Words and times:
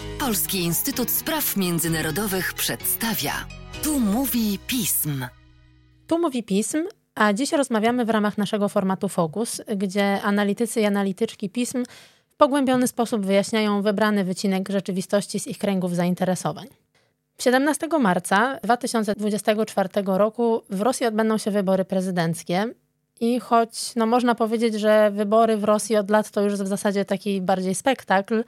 Polski 0.00 0.58
Instytut 0.58 1.10
Spraw 1.10 1.56
Międzynarodowych 1.56 2.54
przedstawia. 2.54 3.32
Tu 3.82 4.00
mówi 4.00 4.58
pism. 4.66 5.26
Tu 6.06 6.18
mówi 6.18 6.42
pism, 6.42 6.84
a 7.14 7.32
dziś 7.32 7.52
rozmawiamy 7.52 8.04
w 8.04 8.10
ramach 8.10 8.38
naszego 8.38 8.68
formatu 8.68 9.08
Focus, 9.08 9.60
gdzie 9.76 10.22
analitycy 10.22 10.80
i 10.80 10.84
analityczki 10.84 11.50
pism 11.50 11.84
w 12.30 12.36
pogłębiony 12.36 12.88
sposób 12.88 13.26
wyjaśniają 13.26 13.82
wybrany 13.82 14.24
wycinek 14.24 14.68
rzeczywistości 14.68 15.40
z 15.40 15.46
ich 15.46 15.58
kręgów 15.58 15.94
zainteresowań. 15.94 16.66
17 17.38 17.88
marca 18.00 18.58
2024 18.62 19.88
roku 20.06 20.62
w 20.70 20.80
Rosji 20.80 21.06
odbędą 21.06 21.38
się 21.38 21.50
wybory 21.50 21.84
prezydenckie. 21.84 22.74
I 23.20 23.40
choć 23.40 23.94
no, 23.96 24.06
można 24.06 24.34
powiedzieć, 24.34 24.74
że 24.74 25.10
wybory 25.10 25.56
w 25.56 25.64
Rosji 25.64 25.96
od 25.96 26.10
lat 26.10 26.30
to 26.30 26.42
już 26.42 26.54
w 26.54 26.66
zasadzie 26.66 27.04
taki 27.04 27.40
bardziej 27.40 27.74
spektakl, 27.74 28.44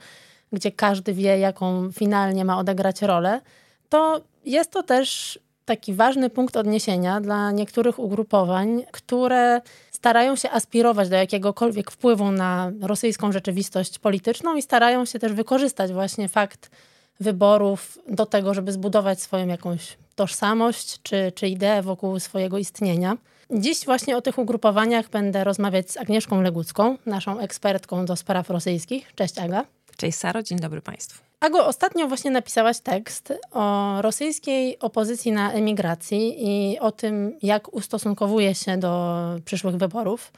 gdzie 0.53 0.71
każdy 0.71 1.13
wie, 1.13 1.39
jaką 1.39 1.91
finalnie 1.91 2.45
ma 2.45 2.57
odegrać 2.57 3.01
rolę, 3.01 3.41
to 3.89 4.21
jest 4.45 4.71
to 4.71 4.83
też 4.83 5.39
taki 5.65 5.93
ważny 5.93 6.29
punkt 6.29 6.57
odniesienia 6.57 7.21
dla 7.21 7.51
niektórych 7.51 7.99
ugrupowań, 7.99 8.83
które 8.91 9.61
starają 9.91 10.35
się 10.35 10.51
aspirować 10.51 11.09
do 11.09 11.15
jakiegokolwiek 11.15 11.91
wpływu 11.91 12.31
na 12.31 12.71
rosyjską 12.81 13.31
rzeczywistość 13.31 13.99
polityczną 13.99 14.55
i 14.55 14.61
starają 14.61 15.05
się 15.05 15.19
też 15.19 15.33
wykorzystać 15.33 15.93
właśnie 15.93 16.29
fakt 16.29 16.71
wyborów 17.19 17.97
do 18.07 18.25
tego, 18.25 18.53
żeby 18.53 18.71
zbudować 18.71 19.21
swoją 19.21 19.47
jakąś 19.47 19.97
tożsamość 20.15 21.01
czy, 21.03 21.31
czy 21.35 21.47
ideę 21.47 21.81
wokół 21.81 22.19
swojego 22.19 22.57
istnienia. 22.57 23.17
Dziś 23.51 23.85
właśnie 23.85 24.17
o 24.17 24.21
tych 24.21 24.37
ugrupowaniach 24.37 25.09
będę 25.09 25.43
rozmawiać 25.43 25.91
z 25.91 25.97
Agnieszką 25.97 26.41
Legucką, 26.41 26.97
naszą 27.05 27.39
ekspertką 27.39 28.05
do 28.05 28.15
spraw 28.15 28.49
rosyjskich. 28.49 29.15
Cześć 29.15 29.39
Aga. 29.39 29.74
Cześć 29.97 30.17
Saro, 30.17 30.43
dzień 30.43 30.59
dobry 30.59 30.81
Państwu. 30.81 31.23
Ago, 31.39 31.67
ostatnio 31.67 32.07
właśnie 32.07 32.31
napisałaś 32.31 32.79
tekst 32.79 33.33
o 33.51 33.97
rosyjskiej 34.01 34.79
opozycji 34.79 35.31
na 35.31 35.51
emigracji 35.51 36.35
i 36.37 36.79
o 36.79 36.91
tym, 36.91 37.37
jak 37.41 37.73
ustosunkowuje 37.73 38.55
się 38.55 38.77
do 38.77 39.19
przyszłych 39.45 39.75
wyborów. 39.75 40.31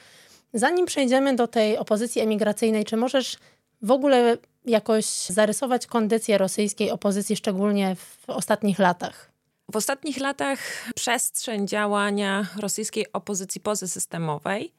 Zanim 0.53 0.85
przejdziemy 0.85 1.35
do 1.35 1.47
tej 1.47 1.77
opozycji 1.77 2.21
emigracyjnej, 2.21 2.85
czy 2.85 2.97
możesz 2.97 3.37
w 3.81 3.91
ogóle 3.91 4.37
jakoś 4.65 5.05
zarysować 5.05 5.87
kondycję 5.87 6.37
rosyjskiej 6.37 6.91
opozycji, 6.91 7.35
szczególnie 7.35 7.95
w 7.95 8.29
ostatnich 8.29 8.79
latach? 8.79 9.31
W 9.71 9.75
ostatnich 9.75 10.17
latach 10.17 10.59
przestrzeń 10.95 11.67
działania 11.67 12.45
rosyjskiej 12.57 13.11
opozycji 13.13 13.61
pozysystemowej, 13.61 14.73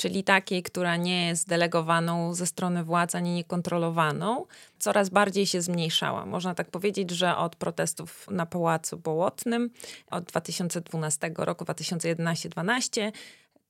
czyli 0.00 0.24
takiej, 0.24 0.62
która 0.62 0.96
nie 0.96 1.26
jest 1.26 1.48
delegowaną 1.48 2.34
ze 2.34 2.46
strony 2.46 2.84
władz 2.84 3.14
ani 3.14 3.34
niekontrolowaną, 3.34 4.46
coraz 4.78 5.08
bardziej 5.08 5.46
się 5.46 5.62
zmniejszała. 5.62 6.26
Można 6.26 6.54
tak 6.54 6.70
powiedzieć, 6.70 7.10
że 7.10 7.36
od 7.36 7.56
protestów 7.56 8.26
na 8.30 8.46
Pałacu 8.46 8.98
Bołotnym 8.98 9.70
od 10.10 10.24
2012 10.24 11.30
roku, 11.36 11.64
2011-2012, 11.64 13.12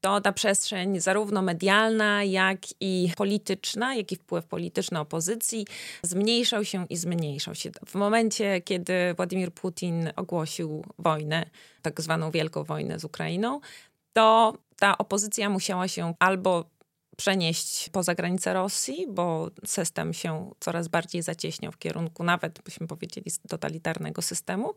to 0.01 0.21
ta 0.21 0.33
przestrzeń 0.33 1.01
zarówno 1.01 1.43
medialna, 1.43 2.25
jak 2.25 2.59
i 2.81 3.13
polityczna, 3.17 3.95
jak 3.95 4.13
i 4.13 4.17
wpływ 4.17 4.45
polityczny 4.47 5.01
opozycji 5.01 5.67
zmniejszał 6.03 6.65
się 6.65 6.87
i 6.91 6.97
zmniejszał 6.97 7.55
się. 7.55 7.71
W 7.87 7.95
momencie, 7.95 8.61
kiedy 8.61 9.15
Władimir 9.17 9.53
Putin 9.53 10.11
ogłosił 10.17 10.85
wojnę, 10.99 11.47
tak 11.83 12.01
zwaną 12.01 12.31
wielką 12.31 12.65
wojnę 12.65 12.99
z 12.99 13.05
Ukrainą, 13.05 13.61
to 14.13 14.55
ta 14.81 14.99
opozycja 14.99 15.51
musiała 15.51 15.89
się 15.89 16.15
albo 16.19 16.65
przenieść 17.17 17.89
poza 17.89 18.15
granice 18.15 18.55
Rosji, 18.55 19.07
bo 19.09 19.51
system 19.65 20.15
się 20.15 20.51
coraz 20.61 20.89
bardziej 20.89 21.23
zacieśniał 21.23 21.73
w 21.73 21.79
kierunku 21.79 22.25
nawet, 22.25 22.63
byśmy 22.63 22.87
powiedzieli, 22.87 23.31
totalitarnego 23.49 24.23
systemu, 24.23 24.75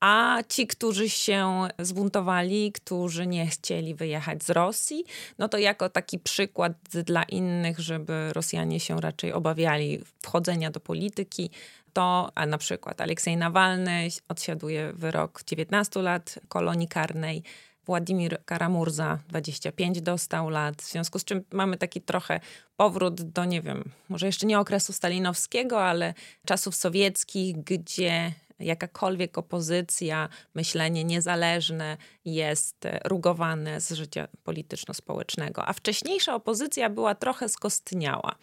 a 0.00 0.38
ci, 0.48 0.66
którzy 0.66 1.08
się 1.08 1.68
zbuntowali, 1.78 2.72
którzy 2.72 3.26
nie 3.26 3.46
chcieli 3.46 3.94
wyjechać 3.94 4.44
z 4.44 4.50
Rosji, 4.50 5.04
no 5.38 5.48
to 5.48 5.58
jako 5.58 5.88
taki 5.88 6.18
przykład 6.18 6.72
dla 7.04 7.22
innych, 7.22 7.78
żeby 7.78 8.32
Rosjanie 8.32 8.80
się 8.80 9.00
raczej 9.00 9.32
obawiali 9.32 10.00
wchodzenia 10.22 10.70
do 10.70 10.80
polityki, 10.80 11.50
to 11.92 12.32
a 12.34 12.46
na 12.46 12.58
przykład 12.58 13.00
Aleksiej 13.00 13.36
Nawalny 13.36 14.08
odsiaduje 14.28 14.92
wyrok 14.92 15.42
19 15.46 16.02
lat 16.02 16.38
kolonii 16.48 16.88
karnej, 16.88 17.42
Władimir 17.86 18.38
Karamurza 18.44 19.18
25 19.28 20.00
dostał 20.00 20.48
lat, 20.48 20.82
w 20.82 20.90
związku 20.90 21.18
z 21.18 21.24
czym 21.24 21.44
mamy 21.52 21.76
taki 21.76 22.00
trochę 22.00 22.40
powrót 22.76 23.22
do, 23.22 23.44
nie 23.44 23.62
wiem, 23.62 23.84
może 24.08 24.26
jeszcze 24.26 24.46
nie 24.46 24.58
okresu 24.58 24.92
stalinowskiego, 24.92 25.84
ale 25.84 26.14
czasów 26.46 26.76
sowieckich, 26.76 27.56
gdzie 27.64 28.32
jakakolwiek 28.60 29.38
opozycja, 29.38 30.28
myślenie 30.54 31.04
niezależne 31.04 31.96
jest 32.24 32.86
rugowane 33.04 33.80
z 33.80 33.92
życia 33.92 34.28
polityczno-społecznego. 34.44 35.68
A 35.68 35.72
wcześniejsza 35.72 36.34
opozycja 36.34 36.90
była 36.90 37.14
trochę 37.14 37.48
skostniała. 37.48 38.34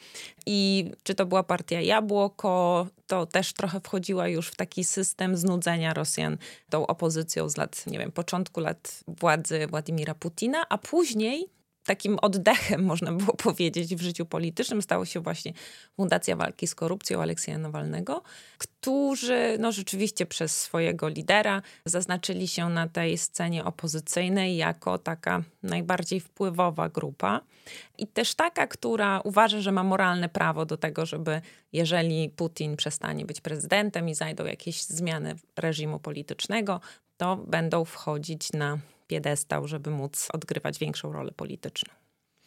I 0.46 0.92
czy 1.04 1.16
to 1.16 1.26
była 1.26 1.44
partia 1.44 1.82
Jabłoko, 1.82 2.88
to 3.08 3.26
też 3.26 3.54
trochę 3.54 3.80
wchodziła 3.80 4.28
już 4.28 4.48
w 4.48 4.56
taki 4.56 4.84
system 4.84 5.38
znudzenia 5.38 5.94
Rosjan 5.94 6.38
tą 6.70 6.88
opozycją 6.88 7.50
z 7.50 7.58
lat, 7.58 7.88
nie 7.88 8.00
wiem, 8.00 8.12
początku 8.12 8.60
lat 8.60 9.04
władzy 9.08 9.68
Władimira 9.68 10.16
Putina, 10.16 10.70
a 10.70 10.78
później 10.78 11.59
takim 11.86 12.20
oddechem, 12.22 12.84
można 12.84 13.12
było 13.12 13.34
powiedzieć, 13.48 13.96
w 13.96 14.02
życiu 14.02 14.26
politycznym. 14.26 14.82
Stało 14.82 15.06
się 15.06 15.20
właśnie 15.20 15.54
Fundacja 15.96 16.36
Walki 16.36 16.68
z 16.68 16.76
Korupcją 16.76 17.22
Aleksja 17.22 17.58
Nawalnego, 17.58 18.24
którzy 18.58 19.58
no, 19.60 19.72
rzeczywiście 19.72 20.26
przez 20.26 20.62
swojego 20.62 21.08
lidera 21.08 21.62
zaznaczyli 21.86 22.48
się 22.48 22.70
na 22.70 22.88
tej 22.88 23.18
scenie 23.18 23.66
opozycyjnej 23.66 24.58
jako 24.58 24.98
taka 24.98 25.44
najbardziej 25.64 26.20
wpływowa 26.20 26.90
grupa. 26.90 27.42
I 27.98 28.08
też 28.08 28.36
taka, 28.36 28.68
która 28.68 29.22
uważa, 29.22 29.62
że 29.62 29.72
ma 29.72 29.84
moralne 29.84 30.30
prawo 30.30 30.66
do 30.66 30.78
tego, 30.78 31.06
żeby 31.06 31.42
jeżeli 31.74 32.30
Putin 32.30 32.78
przestanie 32.78 33.26
być 33.26 33.42
prezydentem 33.42 34.10
i 34.10 34.16
zajdą 34.16 34.46
jakieś 34.46 34.84
zmiany 34.84 35.36
reżimu 35.58 36.00
politycznego, 36.00 36.82
to 37.18 37.36
będą 37.36 37.86
wchodzić 37.86 38.54
na 38.54 38.80
piedestał, 39.10 39.68
żeby 39.68 39.90
móc 39.90 40.28
odgrywać 40.34 40.80
większą 40.80 41.14
rolę 41.14 41.32
polityczną. 41.32 41.94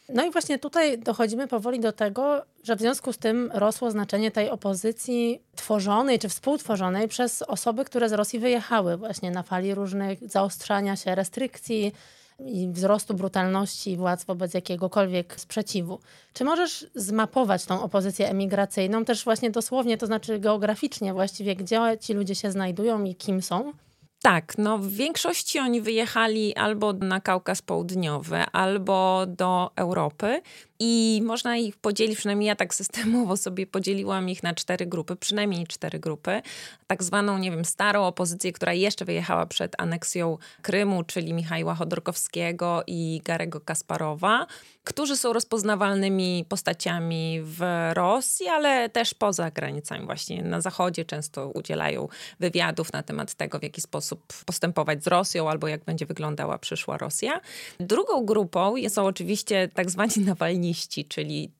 No 0.09 0.25
i 0.25 0.31
właśnie 0.31 0.59
tutaj 0.59 0.99
dochodzimy 0.99 1.47
powoli 1.47 1.79
do 1.79 1.91
tego, 1.91 2.41
że 2.63 2.75
w 2.75 2.79
związku 2.79 3.13
z 3.13 3.17
tym 3.17 3.51
rosło 3.53 3.91
znaczenie 3.91 4.31
tej 4.31 4.49
opozycji 4.49 5.41
tworzonej 5.55 6.19
czy 6.19 6.29
współtworzonej 6.29 7.07
przez 7.07 7.41
osoby, 7.41 7.85
które 7.85 8.09
z 8.09 8.13
Rosji 8.13 8.39
wyjechały 8.39 8.97
właśnie 8.97 9.31
na 9.31 9.43
fali 9.43 9.75
różnych 9.75 10.29
zaostrzania 10.29 10.95
się 10.95 11.15
restrykcji 11.15 11.91
i 12.39 12.69
wzrostu 12.69 13.13
brutalności 13.13 13.97
władz 13.97 14.25
wobec 14.25 14.53
jakiegokolwiek 14.53 15.39
sprzeciwu. 15.39 15.99
Czy 16.33 16.43
możesz 16.43 16.87
zmapować 16.95 17.65
tą 17.65 17.83
opozycję 17.83 18.29
emigracyjną 18.29 19.05
też 19.05 19.23
właśnie 19.23 19.51
dosłownie, 19.51 19.97
to 19.97 20.05
znaczy 20.05 20.39
geograficznie 20.39 21.13
właściwie, 21.13 21.55
gdzie 21.55 21.97
ci 21.99 22.13
ludzie 22.13 22.35
się 22.35 22.51
znajdują 22.51 23.03
i 23.03 23.15
kim 23.15 23.41
są? 23.41 23.73
Tak, 24.25 24.57
no 24.57 24.77
w 24.77 24.89
większości 24.89 25.59
oni 25.59 25.81
wyjechali 25.81 26.55
albo 26.55 26.93
na 26.93 27.21
Kaukaz 27.21 27.61
Południowy, 27.61 28.43
albo 28.51 29.25
do 29.27 29.71
Europy. 29.75 30.41
I 30.85 31.21
można 31.23 31.57
ich 31.57 31.77
podzielić, 31.77 32.17
przynajmniej 32.17 32.47
ja 32.47 32.55
tak 32.55 32.75
systemowo 32.75 33.37
sobie 33.37 33.67
podzieliłam 33.67 34.29
ich 34.29 34.43
na 34.43 34.53
cztery 34.53 34.85
grupy, 34.85 35.15
przynajmniej 35.15 35.67
cztery 35.67 35.99
grupy. 35.99 36.41
Tak 36.87 37.03
zwaną, 37.03 37.37
nie 37.37 37.51
wiem, 37.51 37.65
starą 37.65 38.03
opozycję, 38.05 38.51
która 38.51 38.73
jeszcze 38.73 39.05
wyjechała 39.05 39.45
przed 39.45 39.81
aneksją 39.81 40.37
Krymu, 40.61 41.03
czyli 41.03 41.33
Michała 41.33 41.75
Chodorkowskiego 41.75 42.83
i 42.87 43.21
Garego 43.25 43.59
Kasparowa, 43.61 44.47
którzy 44.83 45.17
są 45.17 45.33
rozpoznawalnymi 45.33 46.45
postaciami 46.49 47.39
w 47.43 47.89
Rosji, 47.93 48.47
ale 48.47 48.89
też 48.89 49.13
poza 49.13 49.51
granicami. 49.51 50.05
Właśnie 50.05 50.43
na 50.43 50.61
zachodzie 50.61 51.05
często 51.05 51.49
udzielają 51.49 52.07
wywiadów 52.39 52.93
na 52.93 53.03
temat 53.03 53.33
tego, 53.33 53.59
w 53.59 53.63
jaki 53.63 53.81
sposób 53.81 54.33
postępować 54.45 55.03
z 55.03 55.07
Rosją 55.07 55.49
albo 55.49 55.67
jak 55.67 55.83
będzie 55.83 56.05
wyglądała 56.05 56.57
przyszła 56.57 56.97
Rosja. 56.97 57.41
Drugą 57.79 58.25
grupą 58.25 58.75
są 58.89 59.05
oczywiście 59.05 59.69
tak 59.73 59.91
zwani 59.91 60.13
nawalni 60.25 60.72
czyli 61.05 61.51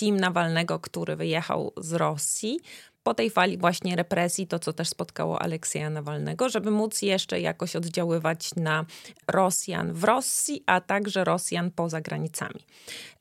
team 0.00 0.16
Nawalnego, 0.16 0.78
który 0.78 1.16
wyjechał 1.16 1.72
z 1.76 1.92
Rosji, 1.92 2.60
po 3.02 3.14
tej 3.14 3.30
fali 3.30 3.58
właśnie 3.58 3.96
represji, 3.96 4.46
to 4.46 4.58
co 4.58 4.72
też 4.72 4.88
spotkało 4.88 5.42
Aleksieja 5.42 5.90
Nawalnego, 5.90 6.48
żeby 6.48 6.70
móc 6.70 7.02
jeszcze 7.02 7.40
jakoś 7.40 7.76
oddziaływać 7.76 8.54
na 8.54 8.84
Rosjan 9.26 9.92
w 9.92 10.04
Rosji, 10.04 10.62
a 10.66 10.80
także 10.80 11.24
Rosjan 11.24 11.70
poza 11.70 12.00
granicami. 12.00 12.60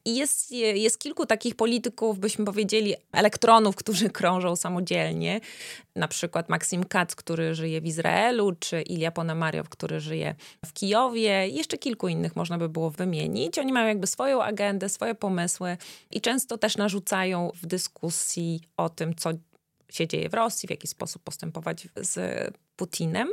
I 0.05 0.15
jest, 0.15 0.51
jest 0.51 0.99
kilku 0.99 1.25
takich 1.25 1.55
polityków, 1.55 2.19
byśmy 2.19 2.45
powiedzieli, 2.45 2.95
elektronów, 3.11 3.75
którzy 3.75 4.09
krążą 4.19 4.55
samodzielnie. 4.55 5.39
Na 5.95 6.07
przykład 6.07 6.49
Maksim 6.49 6.83
Katz, 6.83 7.15
który 7.15 7.55
żyje 7.55 7.81
w 7.81 7.85
Izraelu, 7.85 8.51
czy 8.59 8.81
Ilya 8.81 9.11
Ponamariow, 9.11 9.69
który 9.69 9.99
żyje 9.99 10.35
w 10.65 10.73
Kijowie. 10.73 11.47
Jeszcze 11.47 11.77
kilku 11.77 12.07
innych 12.07 12.35
można 12.35 12.57
by 12.57 12.69
było 12.69 12.89
wymienić. 12.89 13.59
Oni 13.59 13.73
mają 13.73 13.87
jakby 13.87 14.07
swoją 14.07 14.43
agendę, 14.43 14.89
swoje 14.89 15.15
pomysły 15.15 15.77
i 16.11 16.21
często 16.21 16.57
też 16.57 16.77
narzucają 16.77 17.51
w 17.55 17.65
dyskusji 17.65 18.61
o 18.77 18.89
tym, 18.89 19.15
co 19.15 19.29
się 19.89 20.07
dzieje 20.07 20.29
w 20.29 20.33
Rosji, 20.33 20.67
w 20.67 20.69
jaki 20.69 20.87
sposób 20.87 21.23
postępować 21.23 21.87
z 21.95 22.19
Putinem. 22.75 23.29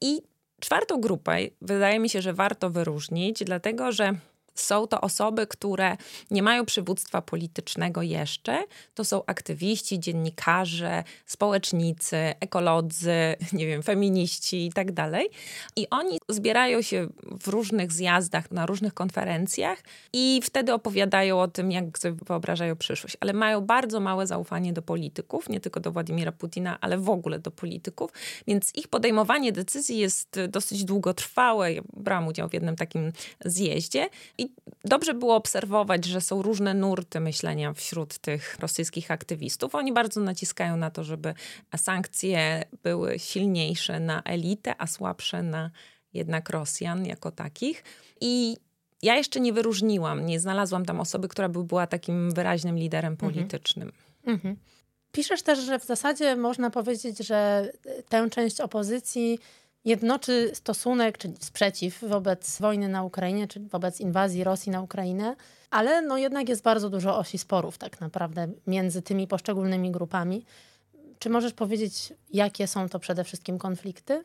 I 0.00 0.22
czwartą 0.60 1.00
grupę 1.00 1.36
wydaje 1.60 1.98
mi 1.98 2.08
się, 2.08 2.22
że 2.22 2.32
warto 2.32 2.70
wyróżnić, 2.70 3.44
dlatego 3.44 3.92
że 3.92 4.14
są 4.60 4.86
to 4.86 5.00
osoby, 5.00 5.46
które 5.46 5.96
nie 6.30 6.42
mają 6.42 6.66
przywództwa 6.66 7.22
politycznego 7.22 8.02
jeszcze. 8.02 8.64
To 8.94 9.04
są 9.04 9.22
aktywiści, 9.26 10.00
dziennikarze, 10.00 11.04
społecznicy, 11.26 12.16
ekolodzy, 12.40 13.36
nie 13.52 13.66
wiem, 13.66 13.82
feminiści 13.82 14.66
i 14.66 14.72
tak 14.72 14.92
dalej. 14.92 15.28
I 15.76 15.86
oni 15.90 16.18
zbierają 16.28 16.82
się 16.82 17.08
w 17.40 17.48
różnych 17.48 17.92
zjazdach, 17.92 18.50
na 18.50 18.66
różnych 18.66 18.94
konferencjach 18.94 19.82
i 20.12 20.40
wtedy 20.44 20.74
opowiadają 20.74 21.40
o 21.40 21.48
tym, 21.48 21.72
jak 21.72 21.98
sobie 21.98 22.16
wyobrażają 22.26 22.76
przyszłość. 22.76 23.16
Ale 23.20 23.32
mają 23.32 23.60
bardzo 23.60 24.00
małe 24.00 24.26
zaufanie 24.26 24.72
do 24.72 24.82
polityków, 24.82 25.48
nie 25.48 25.60
tylko 25.60 25.80
do 25.80 25.92
Władimira 25.92 26.32
Putina, 26.32 26.78
ale 26.80 26.98
w 26.98 27.10
ogóle 27.10 27.38
do 27.38 27.50
polityków, 27.50 28.10
więc 28.46 28.74
ich 28.74 28.88
podejmowanie 28.88 29.52
decyzji 29.52 29.98
jest 29.98 30.40
dosyć 30.48 30.84
długotrwałe. 30.84 31.72
Ja 31.72 31.82
brałam 31.92 32.26
udział 32.26 32.48
w 32.48 32.54
jednym 32.54 32.76
takim 32.76 33.12
zjeździe 33.44 34.08
i 34.38 34.49
dobrze 34.84 35.14
było 35.14 35.36
obserwować, 35.36 36.04
że 36.04 36.20
są 36.20 36.42
różne 36.42 36.74
nurty 36.74 37.20
myślenia 37.20 37.72
wśród 37.72 38.18
tych 38.18 38.58
rosyjskich 38.58 39.10
aktywistów. 39.10 39.74
Oni 39.74 39.92
bardzo 39.92 40.20
naciskają 40.20 40.76
na 40.76 40.90
to, 40.90 41.04
żeby 41.04 41.34
sankcje 41.76 42.64
były 42.82 43.18
silniejsze 43.18 44.00
na 44.00 44.22
elitę, 44.22 44.74
a 44.78 44.86
słabsze 44.86 45.42
na 45.42 45.70
jednak 46.12 46.50
Rosjan 46.50 47.06
jako 47.06 47.30
takich. 47.30 47.84
I 48.20 48.56
ja 49.02 49.16
jeszcze 49.16 49.40
nie 49.40 49.52
wyróżniłam, 49.52 50.26
nie 50.26 50.40
znalazłam 50.40 50.84
tam 50.84 51.00
osoby, 51.00 51.28
która 51.28 51.48
by 51.48 51.64
była 51.64 51.86
takim 51.86 52.30
wyraźnym 52.30 52.78
liderem 52.78 53.12
mhm. 53.12 53.32
politycznym. 53.32 53.92
Mhm. 54.24 54.56
Piszesz 55.12 55.42
też, 55.42 55.58
że 55.58 55.78
w 55.78 55.84
zasadzie 55.84 56.36
można 56.36 56.70
powiedzieć, 56.70 57.18
że 57.18 57.70
tę 58.08 58.30
część 58.30 58.60
opozycji 58.60 59.38
jednoczy 59.84 60.50
stosunek, 60.54 61.18
czy 61.18 61.32
sprzeciw 61.40 62.00
wobec 62.08 62.60
wojny 62.60 62.88
na 62.88 63.04
Ukrainie, 63.04 63.48
czy 63.48 63.60
wobec 63.60 64.00
inwazji 64.00 64.44
Rosji 64.44 64.72
na 64.72 64.82
Ukrainę, 64.82 65.36
ale 65.70 66.02
no 66.02 66.18
jednak 66.18 66.48
jest 66.48 66.62
bardzo 66.62 66.90
dużo 66.90 67.18
osi 67.18 67.38
sporów 67.38 67.78
tak 67.78 68.00
naprawdę 68.00 68.48
między 68.66 69.02
tymi 69.02 69.26
poszczególnymi 69.26 69.90
grupami. 69.90 70.44
Czy 71.18 71.30
możesz 71.30 71.52
powiedzieć, 71.52 72.12
jakie 72.30 72.66
są 72.66 72.88
to 72.88 72.98
przede 72.98 73.24
wszystkim 73.24 73.58
konflikty? 73.58 74.22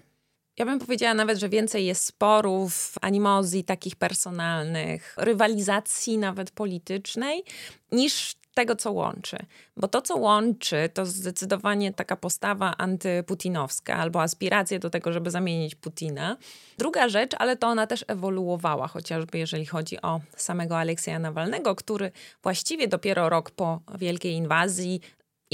Ja 0.58 0.66
bym 0.66 0.80
powiedziała 0.80 1.14
nawet, 1.14 1.38
że 1.38 1.50
więcej 1.50 1.86
jest 1.86 2.06
sporów, 2.06 2.94
animozji 3.02 3.64
takich 3.64 3.96
personalnych, 3.96 5.16
rywalizacji 5.18 6.18
nawet 6.18 6.52
politycznej, 6.52 7.44
niż 7.92 8.36
tego, 8.56 8.76
co 8.76 8.92
łączy. 8.92 9.38
Bo 9.78 9.88
to, 9.88 10.02
co 10.02 10.16
łączy, 10.18 10.90
to 10.94 11.06
zdecydowanie 11.06 11.94
taka 11.94 12.16
postawa 12.16 12.78
antyputinowska 12.78 13.96
albo 13.96 14.22
aspiracje 14.22 14.80
do 14.80 14.90
tego, 14.90 15.12
żeby 15.12 15.32
zamienić 15.32 15.76
Putina. 15.76 16.38
Druga 16.78 17.10
rzecz, 17.10 17.32
ale 17.38 17.58
to 17.58 17.68
ona 17.68 17.88
też 17.88 18.06
ewoluowała, 18.08 18.88
chociażby 18.88 19.38
jeżeli 19.38 19.66
chodzi 19.66 20.02
o 20.02 20.22
samego 20.38 20.78
Aleksieja 20.78 21.20
Nawalnego, 21.20 21.76
który 21.76 22.12
właściwie 22.44 22.88
dopiero 22.88 23.30
rok 23.30 23.52
po 23.52 23.80
wielkiej 23.98 24.34
inwazji 24.34 25.02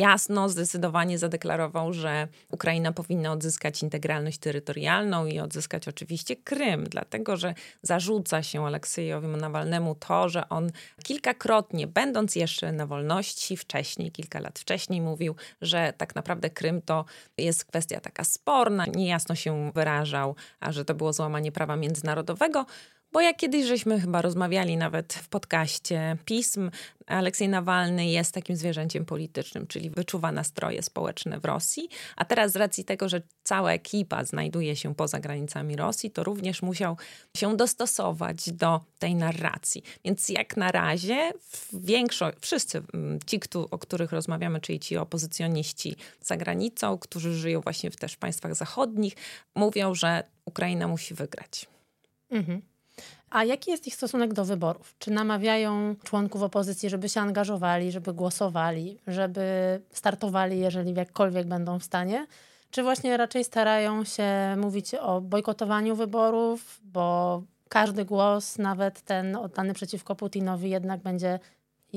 jasno, 0.01 0.49
zdecydowanie 0.49 1.17
zadeklarował, 1.17 1.93
że 1.93 2.27
Ukraina 2.51 2.91
powinna 2.91 3.31
odzyskać 3.31 3.83
integralność 3.83 4.37
terytorialną 4.37 5.25
i 5.25 5.39
odzyskać 5.39 5.87
oczywiście 5.87 6.35
Krym, 6.35 6.83
dlatego 6.83 7.37
że 7.37 7.53
zarzuca 7.81 8.43
się 8.43 8.65
Aleksiejowi 8.65 9.27
Nawalnemu 9.27 9.95
to, 9.95 10.29
że 10.29 10.49
on 10.49 10.71
kilkakrotnie, 11.03 11.87
będąc 11.87 12.35
jeszcze 12.35 12.71
na 12.71 12.85
wolności 12.85 13.57
wcześniej, 13.57 14.11
kilka 14.11 14.39
lat 14.39 14.59
wcześniej, 14.59 15.01
mówił, 15.01 15.35
że 15.61 15.93
tak 15.97 16.15
naprawdę 16.15 16.49
Krym 16.49 16.81
to 16.81 17.05
jest 17.37 17.65
kwestia 17.65 17.99
taka 17.99 18.23
sporna, 18.23 18.85
niejasno 18.85 19.35
się 19.35 19.71
wyrażał, 19.75 20.35
a 20.59 20.71
że 20.71 20.85
to 20.85 20.95
było 20.95 21.13
złamanie 21.13 21.51
prawa 21.51 21.75
międzynarodowego. 21.75 22.65
Bo 23.11 23.21
jak 23.21 23.37
kiedyś 23.37 23.65
żeśmy 23.65 23.99
chyba 23.99 24.21
rozmawiali 24.21 24.77
nawet 24.77 25.13
w 25.13 25.27
podcaście 25.29 26.17
pism, 26.25 26.71
Aleksiej 27.07 27.49
Nawalny 27.49 28.07
jest 28.07 28.33
takim 28.33 28.55
zwierzęciem 28.55 29.05
politycznym, 29.05 29.67
czyli 29.67 29.89
wyczuwa 29.89 30.31
nastroje 30.31 30.81
społeczne 30.83 31.39
w 31.39 31.45
Rosji, 31.45 31.89
a 32.15 32.25
teraz 32.25 32.51
z 32.51 32.55
racji 32.55 32.85
tego, 32.85 33.09
że 33.09 33.21
cała 33.43 33.71
ekipa 33.73 34.23
znajduje 34.23 34.75
się 34.75 34.95
poza 34.95 35.19
granicami 35.19 35.75
Rosji, 35.75 36.11
to 36.11 36.23
również 36.23 36.61
musiał 36.61 36.97
się 37.37 37.57
dostosować 37.57 38.51
do 38.51 38.81
tej 38.99 39.15
narracji. 39.15 39.83
Więc 40.05 40.29
jak 40.29 40.57
na 40.57 40.71
razie 40.71 41.31
większość, 41.73 42.37
wszyscy 42.41 42.81
mm, 42.93 43.19
ci, 43.25 43.39
o 43.71 43.79
których 43.79 44.11
rozmawiamy, 44.11 44.61
czyli 44.61 44.79
ci 44.79 44.97
opozycjoniści 44.97 45.95
za 46.21 46.37
granicą, 46.37 46.97
którzy 46.97 47.33
żyją 47.33 47.61
właśnie 47.61 47.91
w 47.91 47.95
też 47.95 48.17
państwach 48.17 48.55
zachodnich, 48.55 49.13
mówią, 49.55 49.95
że 49.95 50.23
Ukraina 50.45 50.87
musi 50.87 51.13
wygrać. 51.13 51.65
Mhm. 52.29 52.70
A 53.31 53.43
jaki 53.43 53.71
jest 53.71 53.87
ich 53.87 53.95
stosunek 53.95 54.33
do 54.33 54.45
wyborów? 54.45 54.95
Czy 54.99 55.11
namawiają 55.11 55.95
członków 56.03 56.41
opozycji, 56.41 56.89
żeby 56.89 57.09
się 57.09 57.21
angażowali, 57.21 57.91
żeby 57.91 58.13
głosowali, 58.13 58.97
żeby 59.07 59.41
startowali, 59.91 60.59
jeżeli 60.59 60.93
jakkolwiek 60.93 61.47
będą 61.47 61.79
w 61.79 61.83
stanie? 61.83 62.27
Czy 62.71 62.83
właśnie 62.83 63.17
raczej 63.17 63.43
starają 63.43 64.03
się 64.03 64.55
mówić 64.57 64.95
o 64.95 65.21
bojkotowaniu 65.21 65.95
wyborów, 65.95 66.79
bo 66.83 67.43
każdy 67.69 68.05
głos, 68.05 68.57
nawet 68.57 69.01
ten 69.01 69.35
oddany 69.35 69.73
przeciwko 69.73 70.15
Putinowi, 70.15 70.69
jednak 70.69 71.01
będzie 71.01 71.39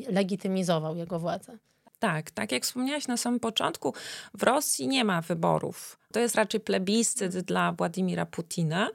legitymizował 0.08 0.96
jego 0.96 1.18
władzę? 1.18 1.58
Tak, 1.98 2.30
tak 2.30 2.52
jak 2.52 2.62
wspomniałaś 2.62 3.08
na 3.08 3.16
samym 3.16 3.40
początku, 3.40 3.94
w 4.34 4.42
Rosji 4.42 4.88
nie 4.88 5.04
ma 5.04 5.20
wyborów. 5.20 5.98
To 6.12 6.20
jest 6.20 6.34
raczej 6.34 6.60
plebiscyt 6.60 7.38
dla 7.38 7.72
Władimira 7.72 8.26
Putina. 8.26 8.90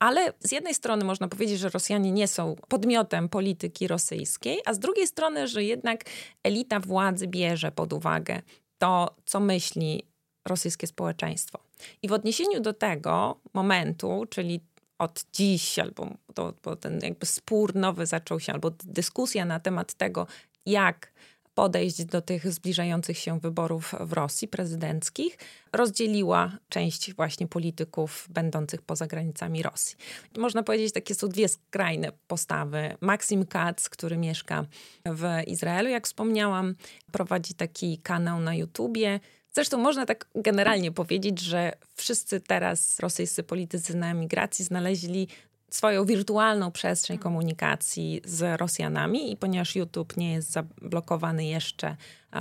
Ale 0.00 0.32
z 0.40 0.52
jednej 0.52 0.74
strony 0.74 1.04
można 1.04 1.28
powiedzieć, 1.28 1.58
że 1.58 1.68
Rosjanie 1.68 2.12
nie 2.12 2.28
są 2.28 2.56
podmiotem 2.68 3.28
polityki 3.28 3.88
rosyjskiej, 3.88 4.58
a 4.66 4.74
z 4.74 4.78
drugiej 4.78 5.06
strony, 5.06 5.48
że 5.48 5.64
jednak 5.64 6.04
elita 6.42 6.80
władzy 6.80 7.26
bierze 7.28 7.72
pod 7.72 7.92
uwagę 7.92 8.42
to, 8.78 9.16
co 9.24 9.40
myśli 9.40 10.06
rosyjskie 10.48 10.86
społeczeństwo. 10.86 11.58
I 12.02 12.08
w 12.08 12.12
odniesieniu 12.12 12.60
do 12.60 12.72
tego 12.72 13.40
momentu, 13.54 14.26
czyli 14.30 14.60
od 14.98 15.24
dziś, 15.32 15.78
albo 15.78 16.08
to, 16.34 16.54
bo 16.62 16.76
ten 16.76 17.00
jakby 17.02 17.26
spór 17.26 17.74
nowy 17.74 18.06
zaczął 18.06 18.40
się, 18.40 18.52
albo 18.52 18.70
dyskusja 18.70 19.44
na 19.44 19.60
temat 19.60 19.94
tego, 19.94 20.26
jak 20.66 21.12
podejść 21.60 22.04
do 22.04 22.22
tych 22.22 22.52
zbliżających 22.52 23.18
się 23.18 23.40
wyborów 23.40 23.94
w 24.00 24.12
Rosji 24.12 24.48
prezydenckich, 24.48 25.38
rozdzieliła 25.72 26.58
część 26.68 27.14
właśnie 27.14 27.46
polityków 27.46 28.26
będących 28.30 28.82
poza 28.82 29.06
granicami 29.06 29.62
Rosji. 29.62 29.96
Można 30.36 30.62
powiedzieć, 30.62 30.92
takie 30.92 31.14
są 31.14 31.28
dwie 31.28 31.48
skrajne 31.48 32.12
postawy. 32.28 32.96
Maxim 33.00 33.46
Katz, 33.46 33.88
który 33.88 34.16
mieszka 34.16 34.64
w 35.06 35.24
Izraelu, 35.46 35.88
jak 35.88 36.06
wspomniałam, 36.06 36.74
prowadzi 37.12 37.54
taki 37.54 37.98
kanał 37.98 38.40
na 38.40 38.54
YouTubie. 38.54 39.20
Zresztą 39.52 39.78
można 39.78 40.06
tak 40.06 40.26
generalnie 40.34 40.92
powiedzieć, 40.92 41.40
że 41.40 41.72
wszyscy 41.94 42.40
teraz 42.40 43.00
rosyjscy 43.00 43.42
politycy 43.42 43.96
na 43.96 44.10
emigracji 44.10 44.64
znaleźli 44.64 45.28
swoją 45.70 46.04
wirtualną 46.04 46.72
przestrzeń 46.72 47.18
komunikacji 47.18 48.20
z 48.24 48.60
Rosjanami 48.60 49.32
i 49.32 49.36
ponieważ 49.36 49.76
YouTube 49.76 50.16
nie 50.16 50.32
jest 50.32 50.50
zablokowany 50.50 51.44
jeszcze 51.44 51.96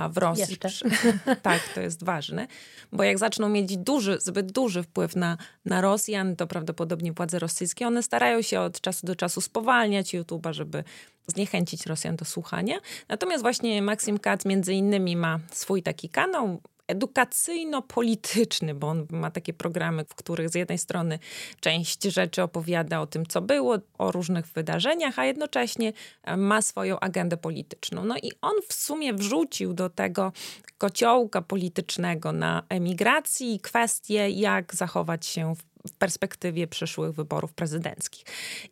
w 0.09 0.17
Rosji. 0.17 0.57
Jeszcze. 0.62 0.89
tak, 1.41 1.62
to 1.75 1.81
jest 1.81 2.03
ważne, 2.03 2.48
bo 2.91 3.03
jak 3.03 3.19
zaczną 3.19 3.50
mieć 3.50 3.77
duży, 3.77 4.17
zbyt 4.21 4.51
duży 4.51 4.83
wpływ 4.83 5.15
na, 5.15 5.38
na 5.65 5.81
Rosjan, 5.81 6.36
to 6.36 6.48
prawdopodobnie 6.48 7.13
władze 7.13 7.39
rosyjskie, 7.39 7.88
one 7.88 8.03
starają 8.03 8.41
się 8.41 8.59
od 8.59 8.81
czasu 8.81 9.07
do 9.07 9.15
czasu 9.15 9.41
spowalniać 9.41 10.13
YouTube'a, 10.13 10.53
żeby 10.53 10.83
zniechęcić 11.27 11.86
Rosjan 11.86 12.15
do 12.15 12.25
słuchania. 12.25 12.79
Natomiast 13.09 13.41
właśnie 13.41 13.81
Maxim 13.81 14.19
Katz 14.19 14.45
między 14.45 14.74
innymi 14.74 15.15
ma 15.15 15.39
swój 15.51 15.83
taki 15.83 16.09
kanał, 16.09 16.62
edukacyjno-polityczny, 16.89 18.74
bo 18.74 18.88
on 18.88 19.08
ma 19.10 19.31
takie 19.31 19.53
programy, 19.53 20.05
w 20.05 20.15
których 20.15 20.50
z 20.50 20.55
jednej 20.55 20.77
strony 20.77 21.19
część 21.60 22.03
rzeczy 22.03 22.43
opowiada 22.43 23.01
o 23.01 23.08
tym, 23.08 23.25
co 23.25 23.41
było, 23.41 23.77
o 23.98 24.12
różnych 24.12 24.48
wydarzeniach, 24.48 25.19
a 25.19 25.25
jednocześnie 25.25 25.93
e, 26.24 26.38
ma 26.38 26.62
swoją 26.62 27.00
agendę 27.00 27.38
polityczną. 27.38 28.05
No 28.05 28.15
i 28.17 28.31
on 28.41 28.53
w 28.67 28.74
sumie 28.74 29.13
wrzucił 29.13 29.74
do 29.74 29.89
tego 29.89 30.31
kociołka 30.77 31.41
politycznego 31.41 32.31
na 32.31 32.63
emigracji 32.69 33.60
kwestię, 33.60 34.29
jak 34.29 34.75
zachować 34.75 35.25
się 35.25 35.55
w 35.55 35.69
w 35.88 35.91
perspektywie 35.91 36.67
przyszłych 36.67 37.12
wyborów 37.12 37.53
prezydenckich. 37.53 38.25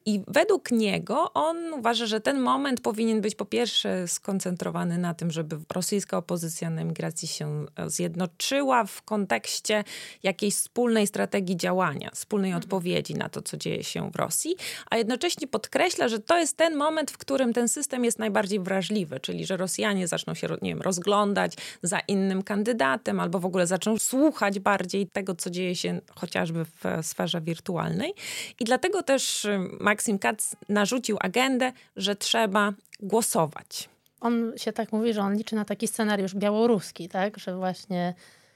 I 0.05 0.21
według 0.27 0.71
niego 0.71 1.33
on 1.33 1.73
uważa, 1.73 2.05
że 2.05 2.21
ten 2.21 2.39
moment 2.39 2.81
powinien 2.81 3.21
być 3.21 3.35
po 3.35 3.45
pierwsze 3.45 4.07
skoncentrowany 4.07 4.97
na 4.97 5.13
tym, 5.13 5.31
żeby 5.31 5.59
rosyjska 5.73 6.17
opozycja 6.17 6.69
na 6.69 6.81
emigracji 6.81 7.27
się 7.27 7.65
zjednoczyła 7.87 8.85
w 8.85 9.01
kontekście 9.01 9.83
jakiejś 10.23 10.55
wspólnej 10.55 11.07
strategii 11.07 11.57
działania, 11.57 12.11
wspólnej 12.13 12.51
mhm. 12.51 12.63
odpowiedzi 12.63 13.15
na 13.15 13.29
to, 13.29 13.41
co 13.41 13.57
dzieje 13.57 13.83
się 13.83 14.11
w 14.11 14.15
Rosji, 14.15 14.55
a 14.89 14.97
jednocześnie 14.97 15.47
podkreśla, 15.47 16.07
że 16.07 16.19
to 16.19 16.37
jest 16.37 16.57
ten 16.57 16.75
moment, 16.75 17.11
w 17.11 17.17
którym 17.17 17.53
ten 17.53 17.67
system 17.69 18.05
jest 18.05 18.19
najbardziej 18.19 18.59
wrażliwy, 18.59 19.19
czyli 19.19 19.45
że 19.45 19.57
Rosjanie 19.57 20.07
zaczną 20.07 20.33
się, 20.33 20.47
nie 20.61 20.69
wiem, 20.69 20.81
rozglądać 20.81 21.53
za 21.83 21.99
innym 21.99 22.43
kandydatem 22.43 23.19
albo 23.19 23.39
w 23.39 23.45
ogóle 23.45 23.67
zaczną 23.67 23.97
słuchać 23.99 24.59
bardziej 24.59 25.07
tego, 25.07 25.35
co 25.35 25.49
dzieje 25.49 25.75
się 25.75 26.01
chociażby 26.15 26.65
w 26.65 26.97
sferze 27.07 27.41
wirtualnej. 27.41 28.13
I 28.59 28.65
dlatego 28.65 29.03
też 29.03 29.45
y, 29.45 29.59
Maxim 29.79 30.19
Katz 30.19 30.55
narzucił 30.69 31.17
agendę, 31.19 31.71
że 31.95 32.15
trzeba 32.15 32.73
głosować. 32.99 33.89
On 34.21 34.53
się 34.57 34.73
tak 34.73 34.91
mówi, 34.91 35.13
że 35.13 35.21
on 35.21 35.35
liczy 35.35 35.55
na 35.55 35.65
taki 35.65 35.87
scenariusz 35.87 36.35
białoruski, 36.35 37.09
tak? 37.09 37.39
Że 37.39 37.55
właśnie 37.55 38.13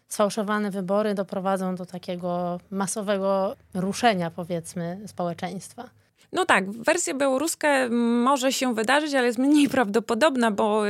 sfałszowane 0.08 0.72
wybory 0.72 1.13
doprowadzą 1.13 1.75
do 1.75 1.86
takiego 1.86 2.60
masowego 2.72 3.55
ruszenia, 3.74 4.31
powiedzmy, 4.31 5.00
społeczeństwa. 5.08 5.89
No 6.33 6.45
tak, 6.45 6.71
wersja 6.71 7.13
białoruska 7.13 7.89
może 7.89 8.53
się 8.53 8.75
wydarzyć, 8.75 9.13
ale 9.13 9.27
jest 9.27 9.39
mniej 9.39 9.69
prawdopodobna, 9.77 10.51
bo 10.51 10.83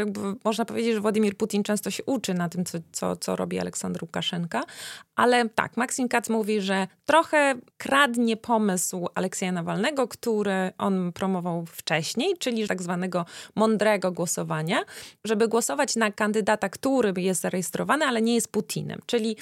można 0.43 0.65
powiedzieć, 0.65 0.93
że 0.93 0.99
Władimir 0.99 1.37
Putin 1.37 1.63
często 1.63 1.91
się 1.91 2.03
uczy 2.03 2.33
na 2.33 2.49
tym, 2.49 2.65
co, 2.65 2.77
co, 2.91 3.15
co 3.15 3.35
robi 3.35 3.59
Aleksandr 3.59 4.03
Łukaszenka. 4.03 4.63
Ale 5.15 5.49
tak, 5.49 5.77
Maksim 5.77 6.07
Kac 6.07 6.29
mówi, 6.29 6.61
że 6.61 6.87
trochę 7.05 7.55
kradnie 7.77 8.37
pomysł 8.37 9.07
Aleksieja 9.15 9.51
Nawalnego, 9.51 10.07
który 10.07 10.71
on 10.77 11.11
promował 11.13 11.65
wcześniej, 11.65 12.37
czyli 12.39 12.67
tak 12.67 12.81
zwanego 12.81 13.25
mądrego 13.55 14.11
głosowania, 14.11 14.83
żeby 15.25 15.47
głosować 15.47 15.95
na 15.95 16.11
kandydata, 16.11 16.69
który 16.69 17.13
jest 17.17 17.41
zarejestrowany, 17.41 18.05
ale 18.05 18.21
nie 18.21 18.35
jest 18.35 18.51
Putinem. 18.51 18.99
Czyli 19.05 19.37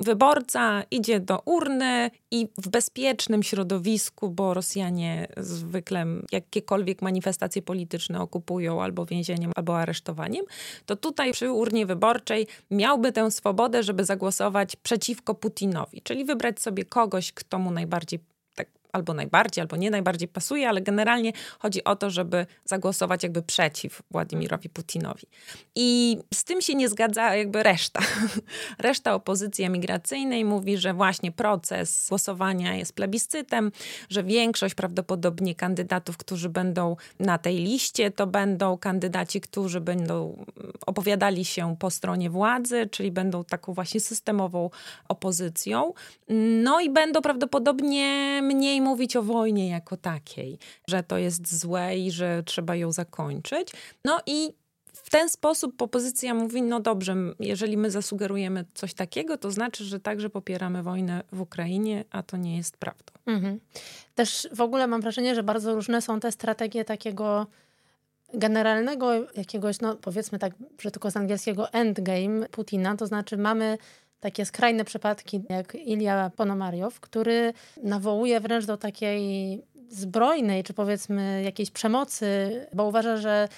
wyborca 0.00 0.82
idzie 0.90 1.20
do 1.20 1.42
urny 1.44 2.10
i 2.30 2.48
w 2.58 2.68
bezpiecznym 2.68 3.42
środowisku, 3.42 4.30
bo 4.30 4.54
Rosjanie 4.54 5.26
zwykle 5.36 6.06
jakiekolwiek 6.32 7.02
manifestacje 7.02 7.62
polityczne 7.62 8.20
okupują 8.20 8.82
albo 8.82 9.06
więzieniem, 9.06 9.52
albo 9.56 9.78
aresztowaniem, 9.78 10.44
to 10.86 10.96
tutaj 10.96 11.32
przy 11.32 11.52
urnie 11.52 11.86
wyborczej 11.86 12.46
miałby 12.70 13.12
tę 13.12 13.30
swobodę, 13.30 13.82
żeby 13.82 14.04
zagłosować 14.04 14.76
przeciwko 14.76 15.34
Putinowi, 15.34 16.02
czyli 16.02 16.24
wybrać 16.24 16.60
sobie 16.60 16.84
kogoś, 16.84 17.32
kto 17.32 17.58
mu 17.58 17.70
najbardziej 17.70 18.20
albo 18.92 19.14
najbardziej, 19.14 19.62
albo 19.62 19.76
nie 19.76 19.90
najbardziej 19.90 20.28
pasuje, 20.28 20.68
ale 20.68 20.80
generalnie 20.80 21.32
chodzi 21.58 21.84
o 21.84 21.96
to, 21.96 22.10
żeby 22.10 22.46
zagłosować 22.64 23.22
jakby 23.22 23.42
przeciw 23.42 24.02
Władimirowi 24.10 24.68
Putinowi. 24.68 25.26
I 25.74 26.18
z 26.34 26.44
tym 26.44 26.60
się 26.60 26.74
nie 26.74 26.88
zgadza 26.88 27.36
jakby 27.36 27.62
reszta. 27.62 28.00
Reszta 28.78 29.14
opozycji 29.14 29.64
emigracyjnej 29.64 30.44
mówi, 30.44 30.78
że 30.78 30.94
właśnie 30.94 31.32
proces 31.32 32.06
głosowania 32.08 32.74
jest 32.74 32.92
plebiscytem, 32.92 33.72
że 34.10 34.24
większość 34.24 34.74
prawdopodobnie 34.74 35.54
kandydatów, 35.54 36.16
którzy 36.16 36.48
będą 36.48 36.96
na 37.18 37.38
tej 37.38 37.56
liście, 37.56 38.10
to 38.10 38.26
będą 38.26 38.78
kandydaci, 38.78 39.40
którzy 39.40 39.80
będą 39.80 40.44
opowiadali 40.86 41.44
się 41.44 41.76
po 41.78 41.90
stronie 41.90 42.30
władzy, 42.30 42.88
czyli 42.90 43.10
będą 43.10 43.44
taką 43.44 43.72
właśnie 43.72 44.00
systemową 44.00 44.70
opozycją. 45.08 45.92
No 46.62 46.80
i 46.80 46.90
będą 46.90 47.22
prawdopodobnie 47.22 48.40
mniej 48.42 48.80
mówić 48.86 49.16
o 49.16 49.22
wojnie 49.22 49.68
jako 49.68 49.96
takiej, 49.96 50.58
że 50.88 51.02
to 51.02 51.18
jest 51.18 51.60
złe 51.60 51.98
i 51.98 52.10
że 52.10 52.42
trzeba 52.42 52.76
ją 52.76 52.92
zakończyć. 52.92 53.72
No 54.04 54.20
i 54.26 54.52
w 54.92 55.10
ten 55.10 55.28
sposób 55.28 55.82
opozycja 55.82 56.34
mówi, 56.34 56.62
no 56.62 56.80
dobrze, 56.80 57.16
jeżeli 57.40 57.76
my 57.76 57.90
zasugerujemy 57.90 58.64
coś 58.74 58.94
takiego, 58.94 59.38
to 59.38 59.50
znaczy, 59.50 59.84
że 59.84 60.00
także 60.00 60.30
popieramy 60.30 60.82
wojnę 60.82 61.22
w 61.32 61.40
Ukrainie, 61.40 62.04
a 62.10 62.22
to 62.22 62.36
nie 62.36 62.56
jest 62.56 62.76
prawdą. 62.76 63.12
Mhm. 63.26 63.60
Też 64.14 64.48
w 64.52 64.60
ogóle 64.60 64.86
mam 64.86 65.00
wrażenie, 65.00 65.34
że 65.34 65.42
bardzo 65.42 65.74
różne 65.74 66.02
są 66.02 66.20
te 66.20 66.32
strategie 66.32 66.84
takiego 66.84 67.46
generalnego 68.34 69.12
jakiegoś, 69.34 69.80
no 69.80 69.96
powiedzmy 69.96 70.38
tak 70.38 70.52
brzydko 70.78 71.10
z 71.10 71.16
angielskiego, 71.16 71.72
endgame 71.72 72.48
Putina, 72.48 72.96
to 72.96 73.06
znaczy 73.06 73.36
mamy 73.36 73.78
takie 74.20 74.46
skrajne 74.46 74.84
przypadki 74.84 75.42
jak 75.48 75.74
Ilia 75.74 76.30
Ponomariow, 76.36 77.00
który 77.00 77.52
nawołuje 77.82 78.40
wręcz 78.40 78.64
do 78.66 78.76
takiej 78.76 79.62
zbrojnej, 79.88 80.64
czy 80.64 80.74
powiedzmy 80.74 81.42
jakiejś 81.42 81.70
przemocy, 81.70 82.26
bo 82.74 82.84
uważa, 82.84 83.16
że 83.16 83.48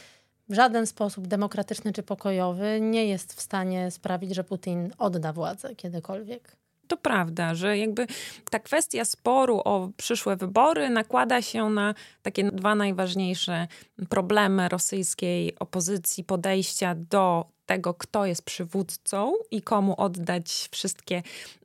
w 0.48 0.54
żaden 0.54 0.86
sposób 0.86 1.26
demokratyczny 1.26 1.92
czy 1.92 2.02
pokojowy 2.02 2.78
nie 2.80 3.06
jest 3.06 3.32
w 3.34 3.40
stanie 3.40 3.90
sprawić, 3.90 4.34
że 4.34 4.44
Putin 4.44 4.90
odda 4.98 5.32
władzę 5.32 5.76
kiedykolwiek. 5.76 6.56
To 6.88 6.96
prawda, 6.96 7.54
że 7.54 7.78
jakby 7.78 8.06
ta 8.50 8.58
kwestia 8.58 9.04
sporu 9.04 9.60
o 9.64 9.90
przyszłe 9.96 10.36
wybory 10.36 10.90
nakłada 10.90 11.42
się 11.42 11.70
na 11.70 11.94
takie 12.22 12.44
dwa 12.44 12.74
najważniejsze 12.74 13.66
problemy 14.08 14.68
rosyjskiej 14.68 15.58
opozycji, 15.58 16.24
podejścia 16.24 16.94
do 17.10 17.44
tego, 17.68 17.94
kto 17.94 18.26
jest 18.26 18.42
przywódcą 18.42 19.32
i 19.50 19.62
komu 19.62 19.94
oddać 20.00 20.68
wszystkie 20.72 21.22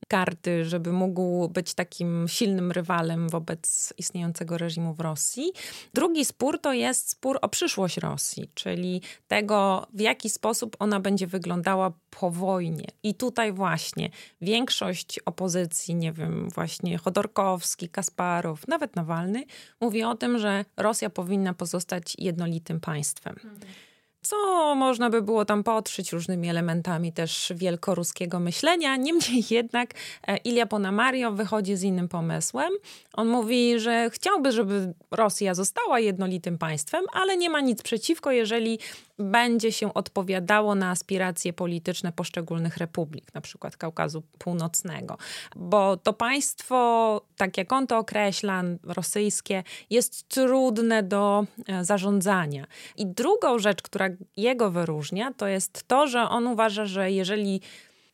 karty, 0.07 0.65
żeby 0.65 0.91
mógł 0.91 1.50
być 1.50 1.74
takim 1.74 2.27
silnym 2.27 2.72
rywalem 2.72 3.29
wobec 3.29 3.93
istniejącego 3.98 4.57
reżimu 4.57 4.93
w 4.93 5.00
Rosji. 5.00 5.51
Drugi 5.93 6.25
spór 6.25 6.60
to 6.60 6.74
jest 6.74 7.10
spór 7.10 7.39
o 7.41 7.50
przyszłość 7.50 7.98
Rosji, 7.98 8.50
czyli 8.53 9.01
tego, 9.27 9.88
w 9.93 10.00
jaki 10.00 10.29
sposób 10.29 10.75
ona 10.79 11.00
będzie 11.00 11.27
wyglądała 11.27 11.91
po 12.10 12.31
wojnie. 12.31 12.88
I 13.03 13.15
tutaj 13.15 13.53
właśnie 13.53 14.10
większość 14.41 15.19
opozycji, 15.19 15.95
nie 15.95 16.12
wiem, 16.12 16.50
właśnie 16.50 16.98
Chodorkowski, 16.98 17.89
Kasparow, 17.89 18.67
nawet 18.67 18.95
Nawalny, 18.95 19.45
mówi 19.81 20.03
o 20.03 20.15
tym, 20.15 20.39
że 20.39 20.65
Rosja 20.77 21.10
powinna 21.10 21.53
pozostać 21.53 22.15
jednolitym 22.19 22.79
państwem. 22.79 23.36
Mhm 23.43 23.74
co 24.23 24.75
można 24.75 25.09
by 25.09 25.21
było 25.21 25.45
tam 25.45 25.63
potrzyć 25.63 26.11
różnymi 26.11 26.49
elementami 26.49 27.13
też 27.13 27.53
wielkoruskiego 27.55 28.39
myślenia. 28.39 28.95
Niemniej 28.95 29.43
jednak 29.49 29.93
e, 30.27 30.37
Ilia 30.37 30.65
Ponamario 30.65 31.31
wychodzi 31.31 31.75
z 31.75 31.83
innym 31.83 32.07
pomysłem. 32.07 32.73
On 33.13 33.27
mówi, 33.27 33.79
że 33.79 34.09
chciałby, 34.09 34.51
żeby 34.51 34.93
Rosja 35.11 35.53
została 35.53 35.99
jednolitym 35.99 36.57
państwem, 36.57 37.03
ale 37.13 37.37
nie 37.37 37.49
ma 37.49 37.61
nic 37.61 37.81
przeciwko, 37.81 38.31
jeżeli 38.31 38.79
będzie 39.19 39.71
się 39.71 39.93
odpowiadało 39.93 40.75
na 40.75 40.89
aspiracje 40.89 41.53
polityczne 41.53 42.11
poszczególnych 42.11 42.77
republik, 42.77 43.33
na 43.33 43.41
przykład 43.41 43.77
Kaukazu 43.77 44.23
Północnego. 44.37 45.17
Bo 45.55 45.97
to 45.97 46.13
państwo, 46.13 47.21
tak 47.37 47.57
jak 47.57 47.73
on 47.73 47.87
to 47.87 47.97
określa, 47.97 48.63
rosyjskie, 48.83 49.63
jest 49.89 50.27
trudne 50.27 51.03
do 51.03 51.45
e, 51.67 51.85
zarządzania. 51.85 52.65
I 52.97 53.05
drugą 53.05 53.59
rzecz, 53.59 53.81
która 53.81 54.09
jego 54.38 54.72
wyróżnia, 54.72 55.34
to 55.38 55.48
jest 55.48 55.88
to, 55.88 56.08
że 56.08 56.22
on 56.22 56.48
uważa, 56.48 56.86
że 56.86 57.12
jeżeli 57.12 57.62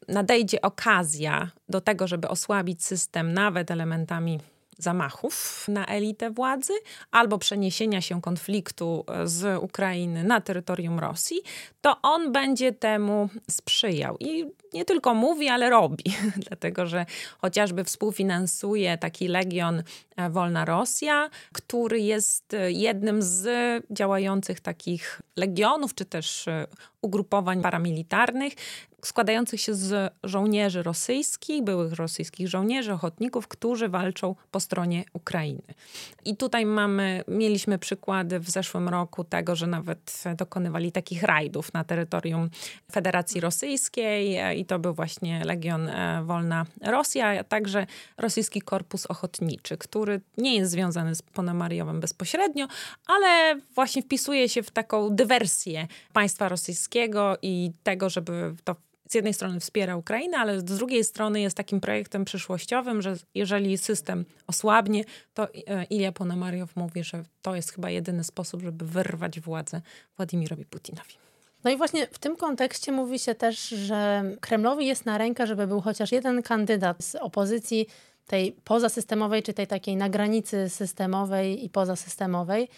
nadejdzie 0.07 0.61
okazja 0.61 1.51
do 1.69 1.81
tego, 1.81 2.07
żeby 2.07 2.27
osłabić 2.27 2.85
system 2.85 3.33
nawet 3.33 3.71
elementami 3.71 4.39
zamachów 4.79 5.65
na 5.67 5.85
elitę 5.85 6.31
władzy 6.31 6.73
albo 7.11 7.37
przeniesienia 7.37 8.01
się 8.01 8.21
konfliktu 8.21 9.05
e, 9.07 9.27
z 9.27 9.63
Ukrainy 9.63 10.23
na 10.23 10.41
terytorium 10.41 10.99
Rosji, 10.99 11.41
to 11.81 12.01
on 12.01 12.31
będzie 12.31 12.71
temu 12.71 13.29
sprzyjał. 13.51 14.17
I 14.19 14.45
nie 14.73 14.85
tylko 14.85 15.13
mówi, 15.13 15.47
ale 15.47 15.69
robi, 15.69 16.03
dlatego 16.47 16.85
że 16.85 17.05
chociażby 17.37 17.83
współfinansuje 17.83 18.97
taki 18.97 19.27
legion 19.27 19.83
e, 20.15 20.29
Wolna 20.29 20.65
Rosja, 20.65 21.29
który 21.53 21.99
jest 21.99 22.53
e, 22.53 22.71
jednym 22.71 23.21
z 23.21 23.49
działających 23.91 24.59
takich 24.59 25.21
legionów, 25.35 25.95
czy 25.95 26.05
też 26.05 26.45
ugrupowań 27.01 27.61
paramilitarnych, 27.61 28.53
składających 29.05 29.61
się 29.61 29.73
z 29.73 30.13
żołnierzy 30.23 30.83
rosyjskich, 30.83 31.63
byłych 31.63 31.93
rosyjskich 31.93 32.47
żołnierzy, 32.47 32.93
ochotników, 32.93 33.47
którzy 33.47 33.89
walczą 33.89 34.35
po 34.51 34.59
stronie 34.59 35.03
Ukrainy. 35.13 35.61
I 36.25 36.37
tutaj 36.37 36.65
mamy, 36.65 37.23
mieliśmy 37.27 37.79
przykłady 37.79 38.39
w 38.39 38.49
zeszłym 38.49 38.89
roku 38.89 39.23
tego, 39.23 39.55
że 39.55 39.67
nawet 39.67 40.23
dokonywali 40.37 40.91
takich 40.91 41.23
rajdów 41.23 41.73
na 41.73 41.83
terytorium 41.83 42.49
Federacji 42.91 43.41
Rosyjskiej 43.41 44.39
i 44.59 44.65
to 44.65 44.79
był 44.79 44.93
właśnie 44.93 45.45
Legion 45.45 45.87
e, 45.87 46.23
Wolna 46.23 46.65
Rosja, 46.81 47.39
a 47.39 47.43
także 47.43 47.87
Rosyjski 48.17 48.61
Korpus 48.61 49.05
Ochotniczy, 49.05 49.77
który 49.77 50.21
nie 50.37 50.55
jest 50.55 50.71
związany 50.71 51.15
z 51.15 51.21
Ponomariowem 51.21 51.99
bezpośrednio, 51.99 52.67
ale 53.07 53.59
właśnie 53.75 54.01
wpisuje 54.01 54.49
się 54.49 54.63
w 54.63 54.71
taką 54.71 55.09
dywersję 55.09 55.87
państwa 56.13 56.49
rosyjskiego 56.49 56.88
i 57.41 57.71
tego, 57.83 58.09
żeby 58.09 58.55
to 58.63 58.75
z 59.09 59.13
jednej 59.13 59.33
strony 59.33 59.59
wspiera 59.59 59.97
Ukrainę, 59.97 60.37
ale 60.37 60.59
z 60.59 60.63
drugiej 60.63 61.03
strony 61.03 61.41
jest 61.41 61.57
takim 61.57 61.81
projektem 61.81 62.25
przyszłościowym, 62.25 63.01
że 63.01 63.15
jeżeli 63.35 63.77
system 63.77 64.25
osłabnie, 64.47 65.03
to 65.33 65.53
e, 65.53 65.83
Ilja 65.83 66.11
Ponomariow 66.11 66.75
mówi, 66.75 67.03
że 67.03 67.23
to 67.41 67.55
jest 67.55 67.73
chyba 67.73 67.89
jedyny 67.89 68.23
sposób, 68.23 68.61
żeby 68.61 68.85
wyrwać 68.85 69.39
władzę 69.39 69.81
Władimirowi 70.17 70.65
Putinowi. 70.65 71.13
No 71.63 71.71
i 71.71 71.77
właśnie 71.77 72.07
w 72.07 72.19
tym 72.19 72.35
kontekście 72.35 72.91
mówi 72.91 73.19
się 73.19 73.35
też, 73.35 73.69
że 73.69 74.23
Kremlowi 74.41 74.85
jest 74.85 75.05
na 75.05 75.17
rękę, 75.17 75.47
żeby 75.47 75.67
był 75.67 75.81
chociaż 75.81 76.11
jeden 76.11 76.43
kandydat 76.43 77.03
z 77.03 77.15
opozycji 77.15 77.87
tej 78.27 78.51
pozasystemowej, 78.51 79.43
czy 79.43 79.53
tej 79.53 79.67
takiej 79.67 79.95
na 79.95 80.09
granicy 80.09 80.69
systemowej 80.69 81.65
i 81.65 81.69
pozasystemowej. 81.69 82.69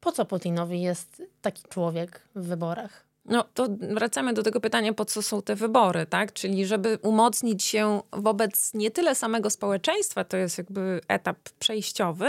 Po 0.00 0.12
co 0.12 0.24
Putinowi 0.24 0.82
jest 0.82 1.22
taki 1.42 1.62
człowiek 1.68 2.20
w 2.34 2.46
wyborach? 2.46 3.05
No 3.28 3.44
to 3.54 3.66
wracamy 3.80 4.32
do 4.32 4.42
tego 4.42 4.60
pytania, 4.60 4.92
po 4.92 5.04
co 5.04 5.22
są 5.22 5.42
te 5.42 5.54
wybory, 5.54 6.06
tak? 6.06 6.32
Czyli 6.32 6.66
żeby 6.66 6.98
umocnić 7.02 7.64
się 7.64 8.02
wobec 8.12 8.74
nie 8.74 8.90
tyle 8.90 9.14
samego 9.14 9.50
społeczeństwa, 9.50 10.24
to 10.24 10.36
jest 10.36 10.58
jakby 10.58 11.00
etap 11.08 11.38
przejściowy, 11.58 12.28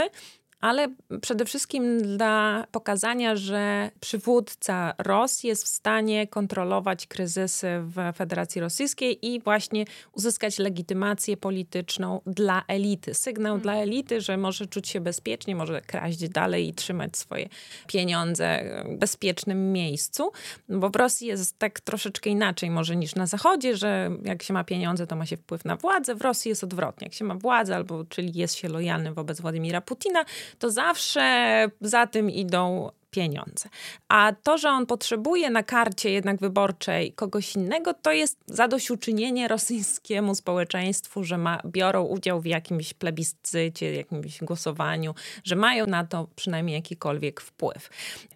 ale 0.60 0.88
przede 1.20 1.44
wszystkim 1.44 2.02
dla 2.16 2.64
pokazania, 2.72 3.36
że 3.36 3.90
przywódca 4.00 4.94
Rosji 4.98 5.48
jest 5.48 5.64
w 5.64 5.68
stanie 5.68 6.26
kontrolować 6.26 7.06
kryzysy 7.06 7.68
w 7.82 8.16
Federacji 8.16 8.60
Rosyjskiej 8.60 9.26
i 9.26 9.40
właśnie 9.40 9.84
uzyskać 10.12 10.58
legitymację 10.58 11.36
polityczną 11.36 12.20
dla 12.26 12.62
elity. 12.68 13.14
Sygnał 13.14 13.52
hmm. 13.52 13.62
dla 13.62 13.74
elity, 13.74 14.20
że 14.20 14.36
może 14.36 14.66
czuć 14.66 14.88
się 14.88 15.00
bezpiecznie, 15.00 15.56
może 15.56 15.80
kraść 15.80 16.28
dalej 16.28 16.68
i 16.68 16.74
trzymać 16.74 17.16
swoje 17.16 17.48
pieniądze 17.86 18.60
w 18.86 18.98
bezpiecznym 18.98 19.72
miejscu, 19.72 20.32
bo 20.68 20.90
w 20.90 20.96
Rosji 20.96 21.26
jest 21.26 21.58
tak 21.58 21.80
troszeczkę 21.80 22.30
inaczej 22.30 22.70
może 22.70 22.96
niż 22.96 23.14
na 23.14 23.26
Zachodzie, 23.26 23.76
że 23.76 24.10
jak 24.24 24.42
się 24.42 24.54
ma 24.54 24.64
pieniądze, 24.64 25.06
to 25.06 25.16
ma 25.16 25.26
się 25.26 25.36
wpływ 25.36 25.64
na 25.64 25.76
władzę. 25.76 26.14
W 26.14 26.22
Rosji 26.22 26.48
jest 26.48 26.64
odwrotnie. 26.64 27.06
Jak 27.06 27.14
się 27.14 27.24
ma 27.24 27.34
władzę, 27.34 27.76
albo 27.76 28.04
czyli 28.04 28.38
jest 28.38 28.54
się 28.54 28.68
lojalny 28.68 29.12
wobec 29.12 29.40
Władimira 29.40 29.80
Putina, 29.80 30.24
to 30.58 30.70
zawsze 30.70 31.66
za 31.80 32.06
tym 32.06 32.30
idą 32.30 32.90
pieniądze. 33.10 33.68
A 34.08 34.32
to, 34.42 34.58
że 34.58 34.70
on 34.70 34.86
potrzebuje 34.86 35.50
na 35.50 35.62
karcie 35.62 36.10
jednak 36.10 36.40
wyborczej 36.40 37.12
kogoś 37.12 37.54
innego, 37.54 37.94
to 37.94 38.12
jest 38.12 38.38
zadośćuczynienie 38.46 39.48
rosyjskiemu 39.48 40.34
społeczeństwu, 40.34 41.24
że 41.24 41.38
ma, 41.38 41.60
biorą 41.66 42.04
udział 42.04 42.40
w 42.40 42.46
jakimś 42.46 42.94
plebiscycie, 42.94 43.94
jakimś 43.94 44.40
głosowaniu, 44.40 45.14
że 45.44 45.56
mają 45.56 45.86
na 45.86 46.04
to 46.04 46.28
przynajmniej 46.36 46.74
jakikolwiek 46.74 47.40
wpływ. 47.40 47.90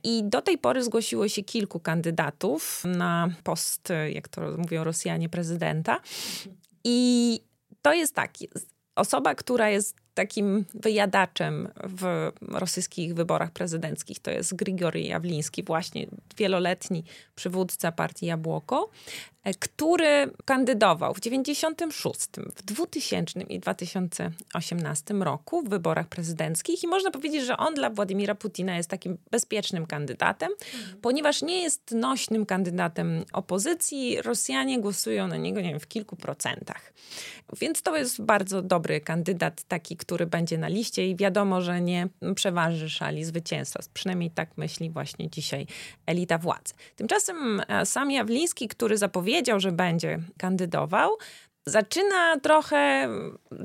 I 0.04 0.24
do 0.24 0.42
tej 0.42 0.58
pory 0.58 0.84
zgłosiło 0.84 1.28
się 1.28 1.42
kilku 1.42 1.80
kandydatów 1.80 2.82
na 2.84 3.28
post, 3.44 3.88
jak 4.12 4.28
to 4.28 4.40
mówią 4.58 4.84
Rosjanie, 4.84 5.28
prezydenta. 5.28 6.00
I 6.84 7.40
to 7.82 7.92
jest 7.92 8.14
tak, 8.14 8.32
osoba, 8.96 9.34
która 9.34 9.68
jest 9.70 10.01
takim 10.14 10.64
wyjadaczem 10.74 11.68
w 11.84 12.30
rosyjskich 12.48 13.14
wyborach 13.14 13.50
prezydenckich. 13.50 14.18
To 14.18 14.30
jest 14.30 14.54
Grigory 14.54 15.00
Jawliński, 15.00 15.62
właśnie 15.62 16.06
wieloletni 16.36 17.04
przywódca 17.34 17.92
partii 17.92 18.26
Jabłoko, 18.26 18.90
e, 19.44 19.54
który 19.54 20.30
kandydował 20.44 21.14
w 21.14 21.20
96, 21.20 22.20
w 22.56 22.62
2000 22.62 23.40
i 23.40 23.60
2018 23.60 25.14
roku 25.14 25.62
w 25.62 25.68
wyborach 25.68 26.08
prezydenckich 26.08 26.82
i 26.84 26.86
można 26.86 27.10
powiedzieć, 27.10 27.44
że 27.44 27.56
on 27.56 27.74
dla 27.74 27.90
Władimira 27.90 28.34
Putina 28.34 28.76
jest 28.76 28.90
takim 28.90 29.18
bezpiecznym 29.30 29.86
kandydatem, 29.86 30.52
mhm. 30.74 31.00
ponieważ 31.00 31.42
nie 31.42 31.62
jest 31.62 31.90
nośnym 31.90 32.46
kandydatem 32.46 33.24
opozycji. 33.32 34.22
Rosjanie 34.22 34.80
głosują 34.80 35.26
na 35.26 35.36
niego, 35.36 35.60
nie 35.60 35.70
wiem, 35.70 35.80
w 35.80 35.88
kilku 35.88 36.16
procentach. 36.16 36.92
Więc 37.60 37.82
to 37.82 37.96
jest 37.96 38.22
bardzo 38.22 38.62
dobry 38.62 39.00
kandydat, 39.00 39.62
taki, 39.62 39.96
który 40.02 40.26
będzie 40.26 40.58
na 40.58 40.68
liście 40.68 41.08
i 41.08 41.16
wiadomo, 41.16 41.60
że 41.60 41.80
nie 41.80 42.08
przeważy 42.34 42.90
szali 42.90 43.24
zwycięstwa. 43.24 43.80
Przynajmniej 43.94 44.30
tak 44.30 44.56
myśli 44.56 44.90
właśnie 44.90 45.30
dzisiaj 45.30 45.66
elita 46.06 46.38
władzy. 46.38 46.74
Tymczasem 46.96 47.62
e, 47.68 47.86
sam 47.86 48.10
Jawliński, 48.10 48.68
który 48.68 48.98
zapowiedział, 48.98 49.60
że 49.60 49.72
będzie 49.72 50.18
kandydował, 50.38 51.10
zaczyna 51.66 52.40
trochę 52.40 53.08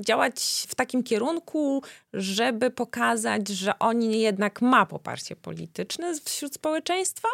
działać 0.00 0.66
w 0.68 0.74
takim 0.74 1.02
kierunku, 1.02 1.82
żeby 2.12 2.70
pokazać, 2.70 3.48
że 3.48 3.78
on 3.78 4.02
jednak 4.02 4.62
ma 4.62 4.86
poparcie 4.86 5.36
polityczne 5.36 6.14
wśród 6.24 6.54
społeczeństwa. 6.54 7.28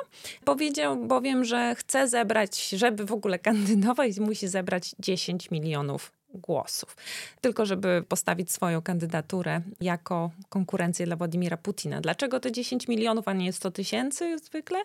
Powiedział 0.45 0.97
bowiem, 0.97 1.45
że 1.45 1.75
chce 1.75 2.09
zebrać, 2.09 2.69
żeby 2.69 3.05
w 3.05 3.13
ogóle 3.13 3.39
kandydować, 3.49 4.19
musi 4.19 4.49
zebrać 4.49 4.95
10 4.99 5.51
milionów 5.51 6.13
głosów. 6.35 6.97
Tylko 7.41 7.67
żeby 7.67 8.05
postawić 8.09 8.53
swoją 8.53 8.83
kandydaturę 8.83 9.61
jako 9.81 10.31
konkurencję 10.49 11.07
dla 11.07 11.17
Władimira 11.17 11.57
Putina. 11.57 12.01
Dlaczego 12.01 12.41
to 12.41 12.51
10 12.51 12.89
milionów, 12.89 13.29
a 13.29 13.33
nie 13.33 13.53
100 13.53 13.71
tysięcy 13.71 14.39
zwykle? 14.39 14.79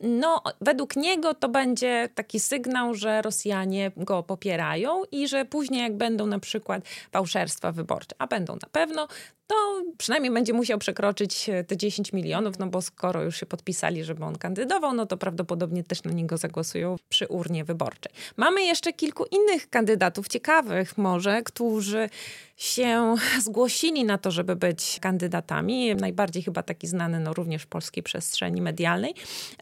No, 0.00 0.42
według 0.60 0.96
niego 0.96 1.34
to 1.34 1.48
będzie 1.48 2.08
taki 2.14 2.40
sygnał, 2.40 2.94
że 2.94 3.22
Rosjanie 3.22 3.92
go 3.96 4.22
popierają 4.22 5.02
i 5.12 5.28
że 5.28 5.44
później 5.44 5.82
jak 5.82 5.96
będą 5.96 6.26
na 6.26 6.38
przykład 6.38 6.82
fałszerstwa 7.12 7.72
wyborcze, 7.72 8.16
a 8.18 8.26
będą 8.26 8.52
na 8.52 8.68
pewno, 8.72 9.08
to 9.52 9.82
przynajmniej 9.98 10.32
będzie 10.32 10.52
musiał 10.52 10.78
przekroczyć 10.78 11.48
e, 11.48 11.64
te 11.64 11.76
10 11.76 12.12
milionów, 12.12 12.58
no 12.58 12.66
bo 12.66 12.82
skoro 12.82 13.22
już 13.22 13.36
się 13.36 13.46
podpisali, 13.46 14.04
żeby 14.04 14.24
on 14.24 14.38
kandydował, 14.38 14.92
no 14.92 15.06
to 15.06 15.16
prawdopodobnie 15.16 15.84
też 15.84 16.02
na 16.02 16.12
niego 16.12 16.36
zagłosują 16.36 16.96
przy 17.08 17.26
urnie 17.26 17.64
wyborczej. 17.64 18.12
Mamy 18.36 18.62
jeszcze 18.62 18.92
kilku 18.92 19.24
innych 19.30 19.70
kandydatów, 19.70 20.28
ciekawych 20.28 20.98
może, 20.98 21.42
którzy 21.42 22.08
się 22.56 23.14
zgłosili 23.46 24.04
na 24.04 24.18
to, 24.18 24.30
żeby 24.30 24.56
być 24.56 24.98
kandydatami. 25.00 25.94
Najbardziej 25.94 26.42
chyba 26.42 26.62
taki 26.62 26.86
znany 26.86 27.20
no, 27.20 27.34
również 27.34 27.62
w 27.62 27.66
polskiej 27.66 28.02
przestrzeni 28.02 28.62
medialnej. 28.62 29.14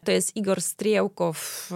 To 0.05 0.11
jest 0.11 0.35
Igor 0.35 0.61
Striełkow, 0.61 1.69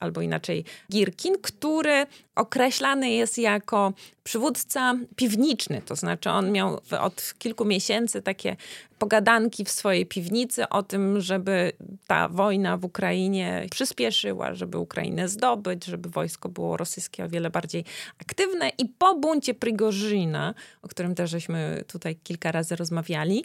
albo 0.00 0.20
inaczej 0.20 0.64
Girkin, 0.92 1.34
który 1.42 2.06
określany 2.34 3.10
jest 3.10 3.38
jako 3.38 3.92
przywódca 4.22 4.94
piwniczny. 5.16 5.82
To 5.82 5.96
znaczy 5.96 6.30
on 6.30 6.52
miał 6.52 6.80
od 7.00 7.34
kilku 7.38 7.64
miesięcy 7.64 8.22
takie 8.22 8.56
pogadanki 9.00 9.64
w 9.64 9.70
swojej 9.70 10.06
piwnicy 10.06 10.68
o 10.68 10.82
tym, 10.82 11.20
żeby 11.20 11.72
ta 12.06 12.28
wojna 12.28 12.76
w 12.76 12.84
Ukrainie 12.84 13.66
przyspieszyła, 13.70 14.54
żeby 14.54 14.78
Ukrainę 14.78 15.28
zdobyć, 15.28 15.84
żeby 15.84 16.08
wojsko 16.08 16.48
było 16.48 16.76
rosyjskie 16.76 17.24
o 17.24 17.28
wiele 17.28 17.50
bardziej 17.50 17.84
aktywne. 18.18 18.70
I 18.78 18.86
po 18.86 19.14
buncie 19.14 19.54
Prigorzyna, 19.54 20.54
o 20.82 20.88
którym 20.88 21.14
też 21.14 21.30
żeśmy 21.30 21.84
tutaj 21.86 22.16
kilka 22.16 22.52
razy 22.52 22.76
rozmawiali, 22.76 23.44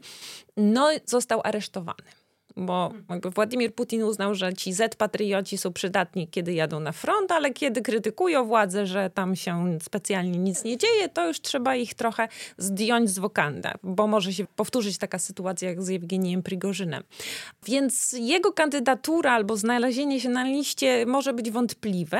no 0.57 0.89
został 1.05 1.41
aresztowany 1.43 2.24
bo 2.57 2.93
jakby 3.09 3.29
Władimir 3.29 3.75
Putin 3.75 4.03
uznał, 4.03 4.35
że 4.35 4.53
ci 4.53 4.73
Z-patrioci 4.73 5.57
są 5.57 5.73
przydatni, 5.73 6.27
kiedy 6.27 6.53
jadą 6.53 6.79
na 6.79 6.91
front, 6.91 7.31
ale 7.31 7.51
kiedy 7.51 7.81
krytykują 7.81 8.45
władzę, 8.45 8.85
że 8.85 9.09
tam 9.09 9.35
się 9.35 9.77
specjalnie 9.81 10.39
nic 10.39 10.63
nie 10.63 10.77
dzieje, 10.77 11.09
to 11.09 11.27
już 11.27 11.41
trzeba 11.41 11.75
ich 11.75 11.93
trochę 11.93 12.27
zdjąć 12.57 13.09
z 13.09 13.19
wokanda, 13.19 13.73
bo 13.83 14.07
może 14.07 14.33
się 14.33 14.45
powtórzyć 14.55 14.97
taka 14.97 15.19
sytuacja 15.19 15.69
jak 15.69 15.83
z 15.83 15.87
Jewgeniem 15.87 16.43
Prigorzynem. 16.43 17.03
Więc 17.65 18.15
jego 18.19 18.53
kandydatura 18.53 19.31
albo 19.31 19.57
znalezienie 19.57 20.19
się 20.19 20.29
na 20.29 20.43
liście 20.43 21.05
może 21.05 21.33
być 21.33 21.51
wątpliwe, 21.51 22.19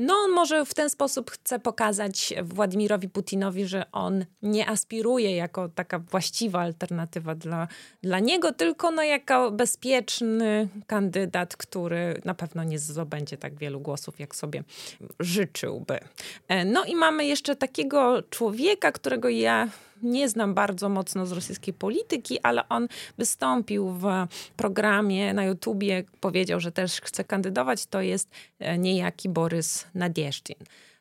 no, 0.00 0.14
on 0.14 0.30
może 0.30 0.64
w 0.64 0.74
ten 0.74 0.90
sposób 0.90 1.30
chce 1.30 1.58
pokazać 1.58 2.34
Władimirowi 2.42 3.08
Putinowi, 3.08 3.66
że 3.66 3.84
on 3.92 4.24
nie 4.42 4.68
aspiruje 4.68 5.36
jako 5.36 5.68
taka 5.68 5.98
właściwa 5.98 6.60
alternatywa 6.60 7.34
dla, 7.34 7.68
dla 8.02 8.18
niego, 8.18 8.52
tylko 8.52 8.90
no, 8.90 9.02
jako 9.02 9.50
bezpieczny 9.50 10.68
kandydat, 10.86 11.56
który 11.56 12.20
na 12.24 12.34
pewno 12.34 12.64
nie 12.64 12.78
zdobędzie 12.78 13.36
tak 13.36 13.54
wielu 13.54 13.80
głosów, 13.80 14.20
jak 14.20 14.34
sobie 14.34 14.64
życzyłby. 15.20 15.98
E, 16.48 16.64
no 16.64 16.84
i 16.84 16.96
mamy 16.96 17.24
jeszcze 17.24 17.56
takiego 17.56 18.22
człowieka, 18.22 18.92
którego 18.92 19.28
ja 19.28 19.68
nie 20.02 20.28
znam 20.28 20.54
bardzo 20.54 20.88
mocno 20.88 21.26
z 21.26 21.32
rosyjskiej 21.32 21.74
polityki, 21.74 22.40
ale 22.42 22.68
on 22.68 22.88
wystąpił 23.18 23.90
w 23.90 24.04
programie 24.56 25.34
na 25.34 25.44
YouTubie, 25.44 26.04
powiedział, 26.20 26.60
że 26.60 26.72
też 26.72 27.00
chce 27.00 27.24
kandydować. 27.24 27.86
To 27.86 28.00
jest 28.00 28.28
e, 28.58 28.78
niejaki 28.78 29.28
Borys 29.28 29.86
Nadieszczyn. 29.94 30.56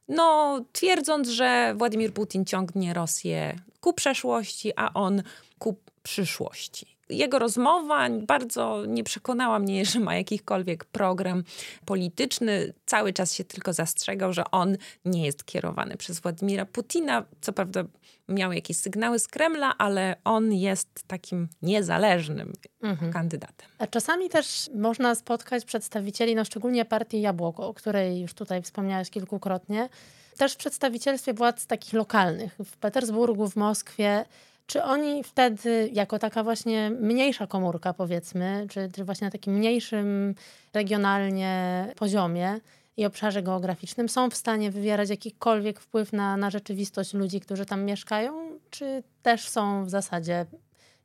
No, 0.07 0.59
twierdząc, 0.73 1.29
że 1.29 1.73
Władimir 1.77 2.13
Putin 2.13 2.45
ciągnie 2.45 2.93
Rosję 2.93 3.55
ku 3.81 3.93
przeszłości, 3.93 4.71
a 4.75 4.93
on 4.93 5.23
ku 5.59 5.75
przyszłości. 6.03 6.98
Jego 7.09 7.39
rozmowa 7.39 8.09
bardzo 8.09 8.85
nie 8.85 9.03
przekonała 9.03 9.59
mnie, 9.59 9.85
że 9.91 9.99
ma 9.99 10.15
jakikolwiek 10.15 10.85
program 10.85 11.43
polityczny. 11.85 12.73
Cały 12.85 13.13
czas 13.13 13.33
się 13.33 13.43
tylko 13.43 13.73
zastrzegał, 13.73 14.33
że 14.33 14.51
on 14.51 14.77
nie 15.05 15.25
jest 15.25 15.45
kierowany 15.45 15.97
przez 15.97 16.19
Władimira 16.19 16.65
Putina. 16.65 17.25
Co 17.41 17.53
prawda 17.53 17.83
miał 18.29 18.53
jakieś 18.53 18.77
sygnały 18.77 19.19
z 19.19 19.27
Kremla, 19.27 19.77
ale 19.77 20.15
on 20.23 20.53
jest 20.53 21.03
takim 21.07 21.47
niezależnym 21.61 22.53
mhm. 22.81 23.13
kandydatem. 23.13 23.69
A 23.77 23.87
czasami 23.87 24.29
też 24.29 24.69
można 24.75 25.15
spotkać 25.15 25.65
przedstawicieli, 25.65 26.35
no 26.35 26.45
szczególnie 26.45 26.85
partii 26.85 27.21
Jabłoko, 27.21 27.67
o 27.67 27.73
której 27.73 28.21
już 28.21 28.33
tutaj 28.33 28.61
wspomniałeś 28.61 29.09
kilkukrotnie, 29.09 29.89
też 30.37 30.53
w 30.53 30.57
przedstawicielstwie 30.57 31.33
władz 31.33 31.65
takich 31.65 31.93
lokalnych 31.93 32.55
w 32.65 32.77
Petersburgu, 32.77 33.49
w 33.49 33.55
Moskwie. 33.55 34.25
Czy 34.69 34.83
oni 34.83 35.23
wtedy, 35.23 35.89
jako 35.93 36.19
taka 36.19 36.43
właśnie 36.43 36.89
mniejsza 36.89 37.47
komórka, 37.47 37.93
powiedzmy, 37.93 38.67
czy, 38.69 38.89
czy 38.95 39.03
właśnie 39.03 39.27
na 39.27 39.31
takim 39.31 39.53
mniejszym 39.53 40.35
regionalnie 40.73 41.85
poziomie 41.95 42.59
i 42.97 43.05
obszarze 43.05 43.43
geograficznym, 43.43 44.09
są 44.09 44.29
w 44.29 44.35
stanie 44.35 44.71
wywierać 44.71 45.09
jakikolwiek 45.09 45.79
wpływ 45.79 46.13
na, 46.13 46.37
na 46.37 46.49
rzeczywistość 46.49 47.13
ludzi, 47.13 47.39
którzy 47.39 47.65
tam 47.65 47.83
mieszkają, 47.83 48.59
czy 48.69 49.03
też 49.21 49.49
są 49.49 49.85
w 49.85 49.89
zasadzie 49.89 50.45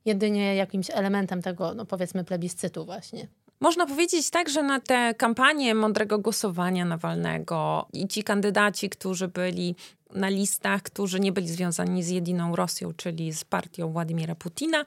jedynie 0.05 0.55
jakimś 0.55 0.89
elementem 0.89 1.41
tego, 1.41 1.73
no 1.73 1.85
powiedzmy, 1.85 2.23
plebiscytu 2.23 2.85
właśnie? 2.85 3.27
Można 3.59 3.85
powiedzieć 3.85 4.29
tak, 4.29 4.49
że 4.49 4.63
na 4.63 4.79
te 4.79 5.13
kampanie 5.13 5.75
mądrego 5.75 6.19
głosowania 6.19 6.85
Nawalnego 6.85 7.87
i 7.93 8.07
ci 8.07 8.23
kandydaci, 8.23 8.89
którzy 8.89 9.27
byli 9.27 9.75
na 10.13 10.29
listach, 10.29 10.81
którzy 10.81 11.19
nie 11.19 11.31
byli 11.31 11.47
związani 11.47 12.03
z 12.03 12.09
jedyną 12.09 12.55
Rosją, 12.55 12.93
czyli 12.93 13.33
z 13.33 13.43
partią 13.43 13.91
Władimira 13.91 14.35
Putina, 14.35 14.85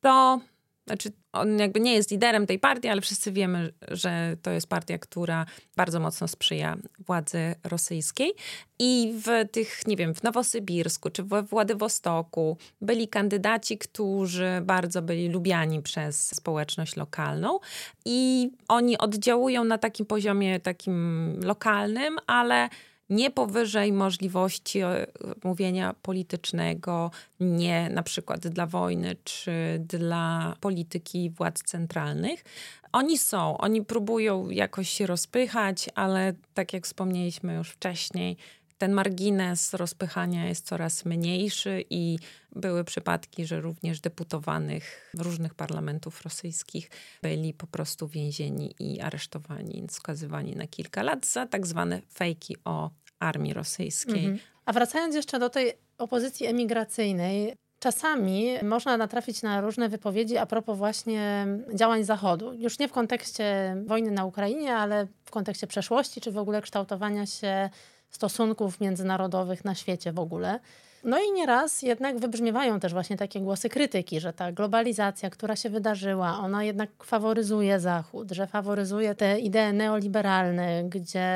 to 0.00 0.40
znaczy, 0.86 1.12
on 1.32 1.58
jakby 1.58 1.80
nie 1.80 1.94
jest 1.94 2.10
liderem 2.10 2.46
tej 2.46 2.58
partii, 2.58 2.88
ale 2.88 3.00
wszyscy 3.00 3.32
wiemy, 3.32 3.72
że 3.88 4.36
to 4.42 4.50
jest 4.50 4.68
partia, 4.68 4.98
która 4.98 5.46
bardzo 5.76 6.00
mocno 6.00 6.28
sprzyja 6.28 6.76
władzy 6.98 7.54
rosyjskiej. 7.64 8.34
I 8.78 9.14
w 9.24 9.48
tych, 9.50 9.86
nie 9.86 9.96
wiem, 9.96 10.14
w 10.14 10.22
Nowosybirsku 10.22 11.10
czy 11.10 11.22
we 11.22 11.42
Władywostoku 11.42 12.56
byli 12.80 13.08
kandydaci, 13.08 13.78
którzy 13.78 14.48
bardzo 14.62 15.02
byli 15.02 15.28
lubiani 15.28 15.82
przez 15.82 16.36
społeczność 16.36 16.96
lokalną. 16.96 17.58
I 18.04 18.50
oni 18.68 18.98
oddziałują 18.98 19.64
na 19.64 19.78
takim 19.78 20.06
poziomie 20.06 20.60
takim 20.60 21.40
lokalnym, 21.44 22.16
ale 22.26 22.68
nie 23.10 23.30
powyżej 23.30 23.92
możliwości 23.92 24.80
e, 24.80 25.06
mówienia 25.44 25.94
politycznego, 26.02 27.10
nie 27.40 27.90
na 27.90 28.02
przykład 28.02 28.48
dla 28.48 28.66
wojny 28.66 29.16
czy 29.24 29.52
dla 29.84 30.56
polityki 30.60 31.30
władz 31.30 31.62
centralnych. 31.62 32.44
Oni 32.92 33.18
są, 33.18 33.58
oni 33.58 33.84
próbują 33.84 34.50
jakoś 34.50 34.90
się 34.90 35.06
rozpychać, 35.06 35.88
ale 35.94 36.32
tak 36.54 36.72
jak 36.72 36.84
wspomnieliśmy 36.84 37.54
już 37.54 37.70
wcześniej, 37.70 38.36
ten 38.78 38.92
margines 38.92 39.74
rozpychania 39.74 40.46
jest 40.46 40.66
coraz 40.66 41.04
mniejszy 41.04 41.84
i 41.90 42.18
były 42.52 42.84
przypadki, 42.84 43.46
że 43.46 43.60
również 43.60 44.00
deputowanych 44.00 45.10
różnych 45.18 45.54
parlamentów 45.54 46.22
rosyjskich 46.22 46.90
byli 47.22 47.54
po 47.54 47.66
prostu 47.66 48.08
więzieni 48.08 48.74
i 48.78 49.00
aresztowani, 49.00 49.86
skazywani 49.90 50.56
na 50.56 50.66
kilka 50.66 51.02
lat 51.02 51.26
za 51.26 51.46
tak 51.46 51.66
zwane 51.66 52.00
fejki 52.14 52.56
o 52.64 52.90
armii 53.18 53.52
rosyjskiej. 53.52 54.24
Mhm. 54.24 54.38
A 54.64 54.72
wracając 54.72 55.14
jeszcze 55.14 55.38
do 55.38 55.50
tej 55.50 55.72
opozycji 55.98 56.46
emigracyjnej, 56.46 57.56
Czasami 57.78 58.48
można 58.62 58.96
natrafić 58.96 59.42
na 59.42 59.60
różne 59.60 59.88
wypowiedzi 59.88 60.36
a 60.36 60.46
propos 60.46 60.78
właśnie 60.78 61.46
działań 61.74 62.04
Zachodu. 62.04 62.52
Już 62.52 62.78
nie 62.78 62.88
w 62.88 62.92
kontekście 62.92 63.76
wojny 63.86 64.10
na 64.10 64.24
Ukrainie, 64.24 64.76
ale 64.76 65.06
w 65.24 65.30
kontekście 65.30 65.66
przeszłości, 65.66 66.20
czy 66.20 66.32
w 66.32 66.38
ogóle 66.38 66.62
kształtowania 66.62 67.26
się 67.26 67.70
stosunków 68.10 68.80
międzynarodowych 68.80 69.64
na 69.64 69.74
świecie 69.74 70.12
w 70.12 70.18
ogóle. 70.18 70.60
No 71.04 71.18
i 71.18 71.32
nieraz 71.32 71.82
jednak 71.82 72.18
wybrzmiewają 72.18 72.80
też 72.80 72.92
właśnie 72.92 73.16
takie 73.16 73.40
głosy 73.40 73.68
krytyki, 73.68 74.20
że 74.20 74.32
ta 74.32 74.52
globalizacja, 74.52 75.30
która 75.30 75.56
się 75.56 75.70
wydarzyła, 75.70 76.38
ona 76.38 76.64
jednak 76.64 77.04
faworyzuje 77.04 77.80
Zachód, 77.80 78.32
że 78.32 78.46
faworyzuje 78.46 79.14
te 79.14 79.38
idee 79.38 79.72
neoliberalne, 79.72 80.84
gdzie 80.84 81.28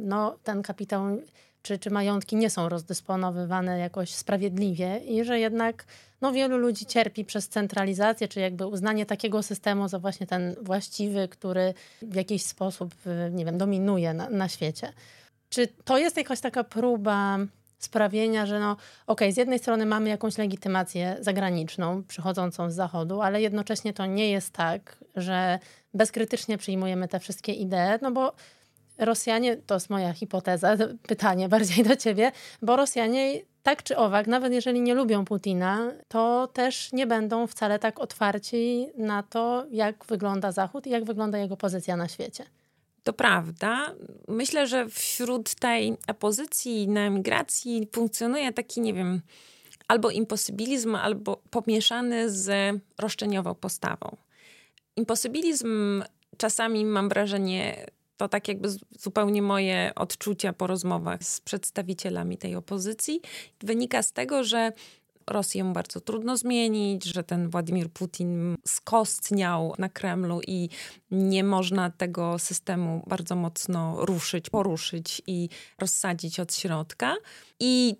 no, 0.00 0.36
ten 0.44 0.62
kapitał 0.62 1.04
czy, 1.62 1.78
czy 1.78 1.90
majątki 1.90 2.36
nie 2.36 2.50
są 2.50 2.68
rozdysponowywane 2.68 3.78
jakoś 3.78 4.10
sprawiedliwie 4.10 4.98
i 4.98 5.24
że 5.24 5.38
jednak 5.38 5.84
no, 6.20 6.32
wielu 6.32 6.58
ludzi 6.58 6.86
cierpi 6.86 7.24
przez 7.24 7.48
centralizację, 7.48 8.28
czy 8.28 8.40
jakby 8.40 8.66
uznanie 8.66 9.06
takiego 9.06 9.42
systemu 9.42 9.88
za 9.88 9.98
właśnie 9.98 10.26
ten 10.26 10.54
właściwy, 10.62 11.28
który 11.28 11.74
w 12.02 12.14
jakiś 12.14 12.42
sposób, 12.42 12.94
nie 13.30 13.44
wiem, 13.44 13.58
dominuje 13.58 14.14
na, 14.14 14.30
na 14.30 14.48
świecie. 14.48 14.92
Czy 15.54 15.68
to 15.84 15.98
jest 15.98 16.16
jakaś 16.16 16.40
taka 16.40 16.64
próba 16.64 17.38
sprawienia, 17.78 18.46
że 18.46 18.60
no 18.60 18.72
okej, 18.72 18.82
okay, 19.06 19.32
z 19.32 19.36
jednej 19.36 19.58
strony 19.58 19.86
mamy 19.86 20.08
jakąś 20.08 20.38
legitymację 20.38 21.16
zagraniczną 21.20 22.02
przychodzącą 22.04 22.70
z 22.70 22.74
Zachodu, 22.74 23.22
ale 23.22 23.42
jednocześnie 23.42 23.92
to 23.92 24.06
nie 24.06 24.30
jest 24.30 24.52
tak, 24.52 25.04
że 25.16 25.58
bezkrytycznie 25.94 26.58
przyjmujemy 26.58 27.08
te 27.08 27.20
wszystkie 27.20 27.52
idee, 27.52 27.98
no 28.02 28.10
bo 28.10 28.32
Rosjanie, 28.98 29.56
to 29.56 29.74
jest 29.74 29.90
moja 29.90 30.12
hipoteza, 30.12 30.76
pytanie 31.08 31.48
bardziej 31.48 31.84
do 31.84 31.96
ciebie, 31.96 32.32
bo 32.62 32.76
Rosjanie 32.76 33.40
tak 33.62 33.82
czy 33.82 33.96
owak, 33.96 34.26
nawet 34.26 34.52
jeżeli 34.52 34.80
nie 34.80 34.94
lubią 34.94 35.24
Putina, 35.24 35.92
to 36.08 36.46
też 36.46 36.92
nie 36.92 37.06
będą 37.06 37.46
wcale 37.46 37.78
tak 37.78 38.00
otwarci 38.00 38.88
na 38.96 39.22
to, 39.22 39.66
jak 39.70 40.04
wygląda 40.04 40.52
Zachód 40.52 40.86
i 40.86 40.90
jak 40.90 41.04
wygląda 41.04 41.38
jego 41.38 41.56
pozycja 41.56 41.96
na 41.96 42.08
świecie. 42.08 42.44
To 43.04 43.12
prawda. 43.12 43.94
Myślę, 44.28 44.66
że 44.66 44.88
wśród 44.88 45.54
tej 45.54 45.96
opozycji 46.08 46.88
na 46.88 47.00
emigracji 47.00 47.88
funkcjonuje 47.92 48.52
taki, 48.52 48.80
nie 48.80 48.94
wiem, 48.94 49.20
albo 49.88 50.10
imposybilizm, 50.10 50.94
albo 50.94 51.36
pomieszany 51.50 52.30
z 52.30 52.76
roszczeniową 52.98 53.54
postawą. 53.54 54.16
Imposybilizm 54.96 56.02
czasami 56.36 56.84
mam 56.84 57.08
wrażenie, 57.08 57.86
to 58.16 58.28
tak 58.28 58.48
jakby 58.48 58.68
zupełnie 58.98 59.42
moje 59.42 59.92
odczucia 59.96 60.52
po 60.52 60.66
rozmowach 60.66 61.24
z 61.24 61.40
przedstawicielami 61.40 62.38
tej 62.38 62.56
opozycji, 62.56 63.20
wynika 63.60 64.02
z 64.02 64.12
tego, 64.12 64.44
że 64.44 64.72
Rosję 65.26 65.64
bardzo 65.64 66.00
trudno 66.00 66.36
zmienić, 66.36 67.04
że 67.04 67.24
ten 67.24 67.50
Władimir 67.50 67.90
Putin 67.90 68.56
skostniał 68.66 69.74
na 69.78 69.88
Kremlu 69.88 70.40
i 70.46 70.68
nie 71.10 71.44
można 71.44 71.90
tego 71.90 72.38
systemu 72.38 73.02
bardzo 73.06 73.36
mocno 73.36 73.96
ruszyć, 74.04 74.50
poruszyć 74.50 75.22
i 75.26 75.48
rozsadzić 75.78 76.40
od 76.40 76.54
środka. 76.54 77.16
I 77.60 77.96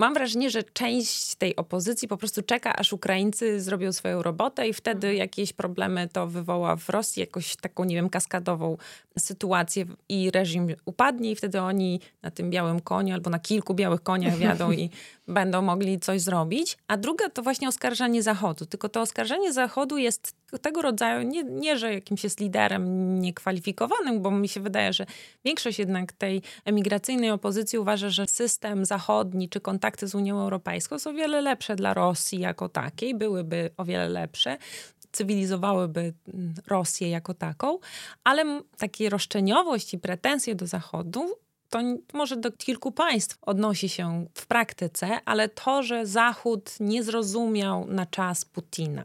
mam 0.00 0.14
wrażenie, 0.14 0.50
że 0.50 0.62
część 0.62 1.34
tej 1.34 1.56
opozycji 1.56 2.08
po 2.08 2.16
prostu 2.16 2.42
czeka, 2.42 2.76
aż 2.76 2.92
Ukraińcy 2.92 3.60
zrobią 3.60 3.92
swoją 3.92 4.22
robotę 4.22 4.68
i 4.68 4.72
wtedy 4.72 5.06
mhm. 5.06 5.16
jakieś 5.16 5.52
problemy 5.52 6.08
to 6.12 6.26
wywoła 6.26 6.76
w 6.76 6.88
Rosji, 6.88 7.20
jakoś 7.20 7.56
taką, 7.56 7.84
nie 7.84 7.94
wiem, 7.94 8.10
kaskadową 8.10 8.76
sytuację 9.18 9.84
i 10.08 10.30
reżim 10.30 10.68
upadnie 10.84 11.30
i 11.30 11.36
wtedy 11.36 11.60
oni 11.60 12.00
na 12.22 12.30
tym 12.30 12.50
białym 12.50 12.80
koniu 12.80 13.14
albo 13.14 13.30
na 13.30 13.38
kilku 13.38 13.74
białych 13.74 14.02
koniach 14.02 14.36
wiadą 14.44 14.72
i 14.72 14.90
będą 15.28 15.62
mogli 15.62 16.00
coś 16.00 16.20
zrobić. 16.20 16.78
A 16.88 16.96
druga 16.96 17.28
to 17.28 17.42
właśnie 17.42 17.68
oskarżanie 17.68 18.22
Zachodu. 18.22 18.66
Tylko 18.66 18.88
to 18.88 19.00
oskarżanie 19.00 19.52
Zachodu 19.52 19.98
jest 19.98 20.34
tego 20.62 20.82
rodzaju, 20.82 21.28
nie, 21.28 21.44
nie 21.44 21.78
że 21.78 21.94
jakimś 21.94 22.24
jest 22.24 22.40
liderem 22.40 23.18
niekwalifikowanym, 23.20 24.22
bo 24.22 24.30
mi 24.30 24.48
się 24.48 24.60
wydaje, 24.60 24.92
że 24.92 25.06
większość 25.44 25.78
jednak 25.78 26.12
tej 26.12 26.42
emigracyjnej 26.64 27.30
opozycji 27.30 27.78
uważa, 27.78 28.10
że 28.10 28.26
system 28.26 28.84
zachodni 28.84 29.48
czy 29.48 29.60
kontakty 29.90 30.08
z 30.08 30.14
Unią 30.14 30.40
Europejską 30.40 30.98
są 30.98 31.10
o 31.10 31.12
wiele 31.12 31.40
lepsze 31.40 31.76
dla 31.76 31.94
Rosji 31.94 32.40
jako 32.40 32.68
takiej, 32.68 33.14
byłyby 33.14 33.70
o 33.76 33.84
wiele 33.84 34.08
lepsze 34.08 34.58
cywilizowałyby 35.12 36.14
mm, 36.34 36.54
Rosję 36.66 37.10
jako 37.10 37.34
taką, 37.34 37.78
ale 38.24 38.62
takie 38.78 39.10
roszczeniowość 39.10 39.94
i 39.94 39.98
pretensje 39.98 40.54
do 40.54 40.66
Zachodu 40.66 41.34
to 41.68 41.78
może 42.12 42.36
do 42.36 42.52
kilku 42.52 42.92
państw 42.92 43.38
odnosi 43.42 43.88
się 43.88 44.26
w 44.34 44.46
praktyce, 44.46 45.18
ale 45.24 45.48
to, 45.48 45.82
że 45.82 46.06
Zachód 46.06 46.74
nie 46.80 47.02
zrozumiał 47.02 47.86
na 47.86 48.06
czas 48.06 48.44
Putina 48.44 49.04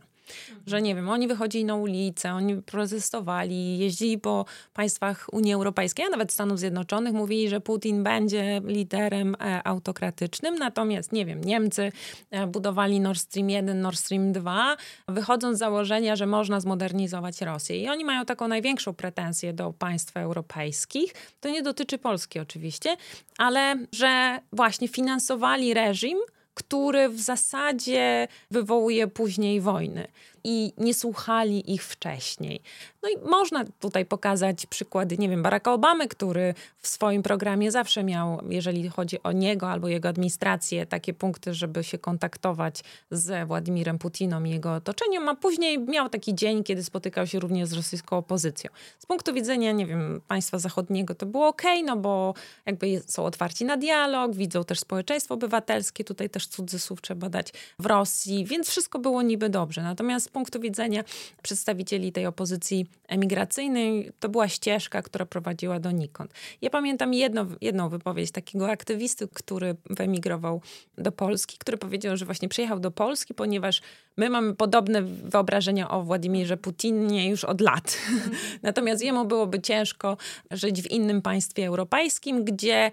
że 0.67 0.81
nie 0.81 0.95
wiem, 0.95 1.09
oni 1.09 1.27
wychodzili 1.27 1.65
na 1.65 1.75
ulicę, 1.75 2.33
oni 2.33 2.61
protestowali, 2.61 3.77
jeździli 3.77 4.17
po 4.17 4.45
państwach 4.73 5.27
Unii 5.31 5.53
Europejskiej, 5.53 6.05
a 6.05 6.09
nawet 6.09 6.31
Stanów 6.31 6.59
Zjednoczonych, 6.59 7.13
mówili, 7.13 7.49
że 7.49 7.61
Putin 7.61 8.03
będzie 8.03 8.61
liderem 8.65 9.35
e, 9.35 9.67
autokratycznym, 9.67 10.55
natomiast 10.55 11.11
nie 11.11 11.25
wiem, 11.25 11.43
Niemcy 11.43 11.91
e, 12.31 12.47
budowali 12.47 12.99
Nord 12.99 13.19
Stream 13.19 13.49
1, 13.49 13.81
Nord 13.81 13.99
Stream 13.99 14.31
2, 14.31 14.77
wychodząc 15.07 15.57
z 15.57 15.59
założenia, 15.59 16.15
że 16.15 16.25
można 16.25 16.59
zmodernizować 16.59 17.41
Rosję. 17.41 17.77
I 17.77 17.89
oni 17.89 18.05
mają 18.05 18.25
taką 18.25 18.47
największą 18.47 18.93
pretensję 18.93 19.53
do 19.53 19.73
państw 19.73 20.17
europejskich. 20.17 21.13
To 21.39 21.49
nie 21.49 21.61
dotyczy 21.61 21.97
Polski 21.97 22.39
oczywiście, 22.39 22.97
ale 23.37 23.75
że 23.91 24.39
właśnie 24.53 24.87
finansowali 24.87 25.73
reżim, 25.73 26.17
który 26.55 27.09
w 27.09 27.21
zasadzie 27.21 28.27
wywołuje 28.51 29.07
później 29.07 29.61
wojny. 29.61 30.07
I 30.47 30.73
nie 30.77 30.93
słuchali 30.93 31.73
ich 31.73 31.83
wcześniej. 31.83 32.61
No 33.03 33.09
i 33.09 33.29
można 33.29 33.65
tutaj 33.79 34.05
pokazać 34.05 34.65
przykłady, 34.65 35.17
nie 35.17 35.29
wiem, 35.29 35.43
Baracka 35.43 35.73
Obamy, 35.73 36.07
który 36.07 36.53
w 36.77 36.87
swoim 36.87 37.23
programie 37.23 37.71
zawsze 37.71 38.03
miał, 38.03 38.39
jeżeli 38.49 38.89
chodzi 38.89 39.23
o 39.23 39.31
niego 39.31 39.69
albo 39.69 39.87
jego 39.87 40.09
administrację, 40.09 40.85
takie 40.85 41.13
punkty, 41.13 41.53
żeby 41.53 41.83
się 41.83 41.97
kontaktować 41.97 42.83
z 43.11 43.47
Władimirem 43.47 43.99
Putinem 43.99 44.47
i 44.47 44.49
jego 44.49 44.73
otoczeniem, 44.73 45.29
a 45.29 45.35
później 45.35 45.79
miał 45.79 46.09
taki 46.09 46.35
dzień, 46.35 46.63
kiedy 46.63 46.83
spotykał 46.83 47.27
się 47.27 47.39
również 47.39 47.69
z 47.69 47.73
rosyjską 47.73 48.17
opozycją. 48.17 48.71
Z 48.99 49.05
punktu 49.05 49.33
widzenia, 49.33 49.71
nie 49.71 49.85
wiem, 49.85 50.21
państwa 50.27 50.59
zachodniego 50.59 51.15
to 51.15 51.25
było 51.25 51.47
ok, 51.47 51.63
no 51.85 51.97
bo 51.97 52.33
jakby 52.65 53.01
są 53.05 53.25
otwarci 53.25 53.65
na 53.65 53.77
dialog, 53.77 54.35
widzą 54.35 54.63
też 54.63 54.79
społeczeństwo 54.79 55.33
obywatelskie, 55.33 56.03
tutaj 56.03 56.29
też 56.29 56.47
cudzysłów 56.47 57.01
trzeba 57.01 57.29
dać 57.29 57.53
w 57.79 57.85
Rosji, 57.85 58.45
więc 58.45 58.69
wszystko 58.69 58.99
było 58.99 59.21
niby 59.21 59.49
dobrze. 59.49 59.81
Natomiast 59.81 60.34
punktu 60.35 60.59
widzenia 60.59 61.03
przedstawicieli 61.41 62.11
tej 62.11 62.25
opozycji 62.25 62.85
emigracyjnej, 63.07 64.11
to 64.19 64.29
była 64.29 64.47
ścieżka, 64.47 65.01
która 65.01 65.25
prowadziła 65.25 65.79
donikąd. 65.79 66.33
Ja 66.61 66.69
pamiętam 66.69 67.13
jedno, 67.13 67.45
jedną 67.61 67.89
wypowiedź 67.89 68.31
takiego 68.31 68.69
aktywisty, 68.69 69.27
który 69.33 69.75
wyemigrował 69.89 70.61
do 70.97 71.11
Polski, 71.11 71.57
który 71.57 71.77
powiedział, 71.77 72.17
że 72.17 72.25
właśnie 72.25 72.49
przyjechał 72.49 72.79
do 72.79 72.91
Polski, 72.91 73.33
ponieważ 73.33 73.81
my 74.17 74.29
mamy 74.29 74.55
podobne 74.55 75.01
wyobrażenia 75.01 75.89
o 75.89 76.03
Władimirze 76.03 76.57
Putinie 76.57 77.29
już 77.29 77.43
od 77.43 77.61
lat. 77.61 77.97
Natomiast 78.63 79.03
jemu 79.03 79.25
byłoby 79.25 79.61
ciężko 79.61 80.17
żyć 80.51 80.81
w 80.81 80.91
innym 80.91 81.21
państwie 81.21 81.67
europejskim, 81.67 82.45
gdzie 82.45 82.91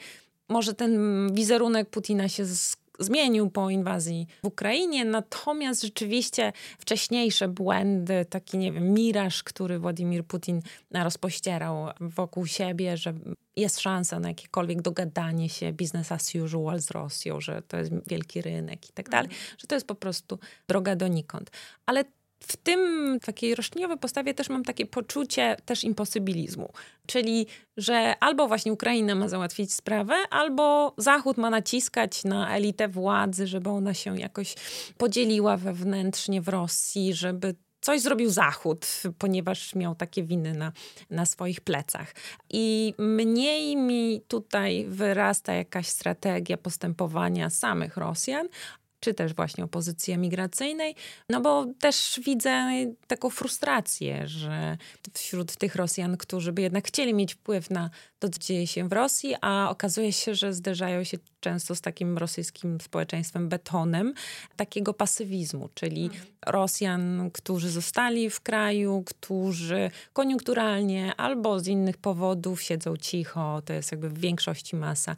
może 0.48 0.74
ten 0.74 0.92
wizerunek 1.34 1.90
Putina 1.90 2.28
się 2.28 2.44
zmienił 3.02 3.50
po 3.50 3.70
inwazji 3.70 4.26
w 4.42 4.46
Ukrainie, 4.46 5.04
natomiast 5.04 5.82
rzeczywiście 5.82 6.52
wcześniejsze 6.78 7.48
błędy, 7.48 8.24
taki 8.24 8.58
nie 8.58 8.72
wiem, 8.72 8.94
miraż, 8.94 9.42
który 9.42 9.78
Władimir 9.78 10.24
Putin 10.24 10.62
rozpościerał 10.94 11.88
wokół 12.00 12.46
siebie, 12.46 12.96
że 12.96 13.14
jest 13.56 13.80
szansa 13.80 14.20
na 14.20 14.28
jakiekolwiek 14.28 14.82
dogadanie 14.82 15.48
się 15.48 15.72
business 15.72 16.12
as 16.12 16.34
usual 16.34 16.80
z 16.80 16.90
Rosją, 16.90 17.40
że 17.40 17.62
to 17.62 17.76
jest 17.76 17.92
wielki 18.06 18.42
rynek 18.42 18.90
i 18.90 18.92
tak 18.92 19.08
dalej, 19.08 19.30
mhm. 19.30 19.56
że 19.58 19.66
to 19.66 19.74
jest 19.74 19.86
po 19.86 19.94
prostu 19.94 20.38
droga 20.68 20.96
donikąd. 20.96 21.50
Ale 21.86 22.04
w 22.42 22.56
tym 22.56 22.80
takiej 23.20 23.54
roszczeniowej 23.54 23.98
postawie 23.98 24.34
też 24.34 24.48
mam 24.48 24.64
takie 24.64 24.86
poczucie 24.86 25.56
też 25.64 25.84
imposybilizmu. 25.84 26.72
Czyli, 27.06 27.46
że 27.76 28.14
albo 28.20 28.48
właśnie 28.48 28.72
Ukraina 28.72 29.14
ma 29.14 29.28
załatwić 29.28 29.72
sprawę, 29.72 30.14
albo 30.30 30.94
Zachód 30.96 31.36
ma 31.36 31.50
naciskać 31.50 32.24
na 32.24 32.56
elitę 32.56 32.88
władzy, 32.88 33.46
żeby 33.46 33.70
ona 33.70 33.94
się 33.94 34.18
jakoś 34.18 34.54
podzieliła 34.98 35.56
wewnętrznie 35.56 36.42
w 36.42 36.48
Rosji, 36.48 37.14
żeby 37.14 37.54
coś 37.82 38.00
zrobił 38.00 38.30
Zachód, 38.30 38.86
ponieważ 39.18 39.74
miał 39.74 39.94
takie 39.94 40.22
winy 40.22 40.54
na, 40.54 40.72
na 41.10 41.26
swoich 41.26 41.60
plecach. 41.60 42.14
I 42.50 42.94
mniej 42.98 43.76
mi 43.76 44.20
tutaj 44.28 44.86
wyrasta 44.88 45.52
jakaś 45.52 45.86
strategia 45.86 46.56
postępowania 46.56 47.50
samych 47.50 47.96
Rosjan, 47.96 48.48
czy 49.02 49.14
też 49.14 49.34
właśnie 49.34 49.64
opozycji 49.64 50.14
emigracyjnej, 50.14 50.94
no 51.28 51.40
bo 51.40 51.66
też 51.80 52.20
widzę 52.24 52.70
taką 53.06 53.30
frustrację, 53.30 54.28
że 54.28 54.76
wśród 55.14 55.56
tych 55.56 55.74
Rosjan, 55.74 56.16
którzy 56.16 56.52
by 56.52 56.62
jednak 56.62 56.86
chcieli 56.86 57.14
mieć 57.14 57.34
wpływ 57.34 57.70
na 57.70 57.90
to, 58.18 58.28
co 58.28 58.38
dzieje 58.38 58.66
się 58.66 58.88
w 58.88 58.92
Rosji, 58.92 59.34
a 59.40 59.70
okazuje 59.70 60.12
się, 60.12 60.34
że 60.34 60.52
zderzają 60.52 61.04
się 61.04 61.18
często 61.42 61.74
z 61.74 61.80
takim 61.80 62.18
rosyjskim 62.18 62.80
społeczeństwem 62.80 63.48
betonem, 63.48 64.14
takiego 64.56 64.94
pasywizmu, 64.94 65.68
czyli. 65.74 66.10
Rosjan, 66.46 67.30
którzy 67.32 67.70
zostali 67.70 68.30
w 68.30 68.40
kraju, 68.40 69.02
którzy 69.06 69.90
koniunkturalnie 70.12 71.16
albo 71.16 71.60
z 71.60 71.66
innych 71.66 71.96
powodów 71.96 72.62
siedzą 72.62 72.96
cicho. 72.96 73.62
To 73.64 73.72
jest 73.72 73.92
jakby 73.92 74.08
w 74.08 74.18
większości 74.18 74.76
masa, 74.76 75.16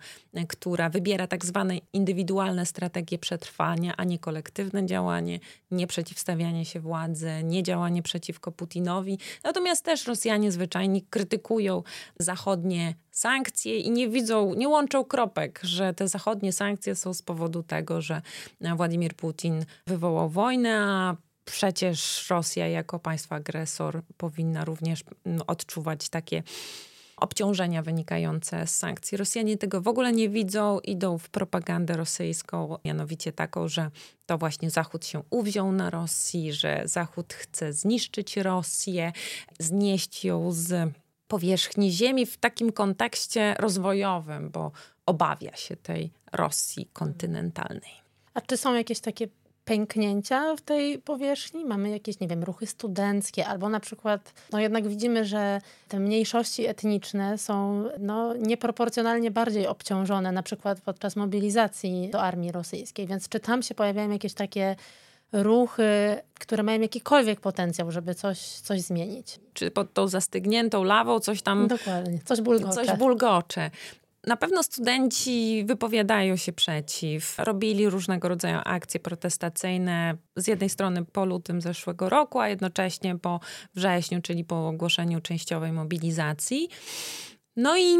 która 0.49 0.89
wybiera 0.89 1.27
tak 1.27 1.45
zwane 1.45 1.79
indywidualne 1.93 2.67
strategie 2.67 3.19
przetrwania, 3.19 3.97
a 3.97 4.05
nie 4.05 4.19
kolektywne 4.19 4.87
działanie, 4.87 5.41
nie 5.71 5.87
przeciwstawianie 5.87 6.65
się 6.65 6.81
władzy, 6.81 7.31
nie 7.45 7.63
działanie 7.63 8.03
przeciwko 8.03 8.53
Putinowi. 8.53 9.19
Natomiast 9.45 9.85
też 9.85 10.07
Rosjanie 10.07 10.53
zwyczajnie 10.53 11.01
krytykują 11.11 11.83
zachodnie 12.19 12.95
sankcje 13.11 13.79
i 13.79 13.91
nie 13.91 14.09
widzą, 14.09 14.55
nie 14.55 14.69
łączą 14.69 15.05
kropek, 15.05 15.61
że 15.63 15.95
te 15.95 16.09
zachodnie 16.15 16.53
sankcje 16.53 16.95
są 16.95 17.15
z 17.15 17.23
powodu 17.23 17.63
tego, 17.63 18.01
że 18.01 18.23
Władimir 18.77 19.15
Putin 19.15 19.65
wywołał 19.87 20.29
wojnę, 20.29 20.79
a 20.81 21.17
przecież 21.45 22.31
Rosja 22.31 22.69
jako 22.69 22.99
państwo 22.99 23.35
agresor 23.35 24.03
powinna 24.17 24.65
również 24.65 25.05
odczuwać 25.47 26.09
takie 26.09 26.43
obciążenia 27.17 27.83
wynikające 27.83 28.67
z 28.67 28.77
sankcji. 28.77 29.19
Rosjanie 29.19 29.59
tego 29.59 29.81
w 29.81 29.89
ogóle 29.89 30.13
nie 30.13 30.29
widzą, 30.29 30.81
idą 30.81 31.19
w 31.19 31.29
propagandę 31.29 31.97
rosyjską, 31.97 32.77
mianowicie 32.85 33.33
taką, 33.33 33.69
że 33.69 33.91
to 34.27 34.39
właśnie 34.39 34.71
Zachód 34.71 35.07
się 35.07 35.23
uwziął 35.31 35.73
na 35.73 35.91
Rosji, 35.91 36.53
że 36.53 36.83
Zachód 36.85 37.35
chce 37.35 37.73
zniszczyć 37.73 38.37
Rosję, 38.37 39.13
znieść 39.59 40.25
ją 40.25 40.53
z 40.53 40.93
powierzchni 41.29 41.93
Ziemi 41.93 42.27
w 42.27 42.37
takim 42.37 42.73
kontekście 42.73 43.55
rozwojowym, 43.59 44.51
bo 44.51 44.73
obawia 45.07 45.57
się 45.57 45.77
tej 45.77 46.13
Rosji 46.33 46.89
kontynentalnej. 46.93 48.05
A 48.35 48.41
czy 48.41 48.57
są 48.57 48.75
jakieś 48.75 49.01
takie 49.01 49.29
pęknięcia 49.65 50.57
w 50.57 50.61
tej 50.61 50.99
powierzchni? 50.99 51.65
Mamy 51.65 51.91
jakieś, 51.91 52.21
nie 52.21 52.29
wiem, 52.29 52.45
ruchy 52.45 52.67
studenckie, 52.67 53.47
albo 53.47 53.69
na 53.69 53.81
przykład, 53.81 54.33
no 54.53 54.61
jednak 54.61 54.89
widzimy, 54.89 55.25
że 55.25 55.61
te 55.89 56.01
mniejszości 56.01 56.67
etniczne 56.67 57.39
są 57.39 57.85
no, 57.99 58.35
nieproporcjonalnie 58.35 59.31
bardziej 59.31 59.67
obciążone, 59.67 60.33
na 60.33 60.43
przykład 60.43 60.81
podczas 60.81 61.17
mobilizacji 61.17 62.11
do 62.11 62.23
armii 62.23 62.53
rosyjskiej. 62.53 63.07
Więc 63.07 63.29
czy 63.29 63.41
tam 63.41 63.63
się 63.63 63.75
pojawiają 63.75 64.11
jakieś 64.11 64.35
takie 64.35 64.77
ruchy, 65.43 66.17
które 66.41 66.63
mają 66.63 66.81
jakikolwiek 66.81 67.41
potencjał, 67.41 67.91
żeby 67.91 68.15
coś, 68.15 68.39
coś 68.39 68.81
zmienić. 68.81 69.41
Czy 69.53 69.71
pod 69.71 69.93
tą 69.93 70.09
zastygniętą 70.09 70.85
lawą 70.85 71.21
coś 71.21 71.43
tam... 71.43 71.69
Dokładnie, 71.69 72.19
coś 72.25 72.41
bulgocze. 72.41 72.75
Coś 72.75 72.99
bulgocze. 72.99 73.71
Na 74.27 74.37
pewno 74.37 74.63
studenci 74.63 75.65
wypowiadają 75.67 76.37
się 76.37 76.53
przeciw, 76.53 77.39
robili 77.39 77.91
różnego 77.91 78.29
rodzaju 78.29 78.59
akcje 78.65 79.01
protestacyjne, 79.01 80.17
z 80.37 80.47
jednej 80.47 80.71
strony 80.71 81.05
po 81.05 81.25
lutym 81.25 81.61
zeszłego 81.61 82.09
roku, 82.09 82.41
a 82.41 82.49
jednocześnie 82.49 83.19
po 83.19 83.41
wrześniu, 83.75 84.23
czyli 84.23 84.45
po 84.45 84.69
ogłoszeniu 84.69 85.21
częściowej 85.21 85.73
mobilizacji. 85.73 86.69
No 87.57 87.79
i 87.79 87.97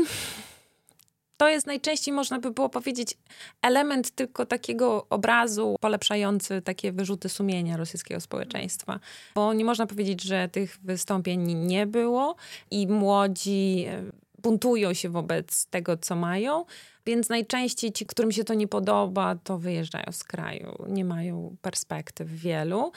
to 1.37 1.49
jest 1.49 1.67
najczęściej, 1.67 2.15
można 2.15 2.39
by 2.39 2.51
było 2.51 2.69
powiedzieć, 2.69 3.17
element 3.63 4.11
tylko 4.11 4.47
takiego 4.47 5.07
obrazu 5.11 5.77
polepszający 5.81 6.63
takie 6.63 6.93
wyrzuty 6.93 7.29
sumienia 7.29 7.77
rosyjskiego 7.77 8.21
społeczeństwa. 8.21 9.01
Bo 9.35 9.55
nie 9.55 9.65
można 9.65 9.87
powiedzieć, 9.87 10.23
że 10.23 10.49
tych 10.49 10.79
wystąpień 10.83 11.55
nie 11.55 11.87
było 11.87 12.37
i 12.71 12.87
młodzi 12.87 13.85
e, 13.89 14.03
buntują 14.39 14.95
się 14.95 15.09
wobec 15.09 15.67
tego, 15.67 15.97
co 15.97 16.17
mają. 16.17 16.65
Więc 17.07 17.29
najczęściej 17.29 17.93
ci, 17.93 18.07
którym 18.07 18.33
się 18.33 18.45
to 18.45 18.55
nie 18.55 18.69
podoba, 18.69 19.37
to 19.45 19.59
wyjeżdżają 19.59 20.13
z 20.13 20.25
kraju. 20.25 20.85
Nie 20.89 21.05
mają 21.05 21.57
perspektyw 21.63 22.29
wielu. 22.29 22.93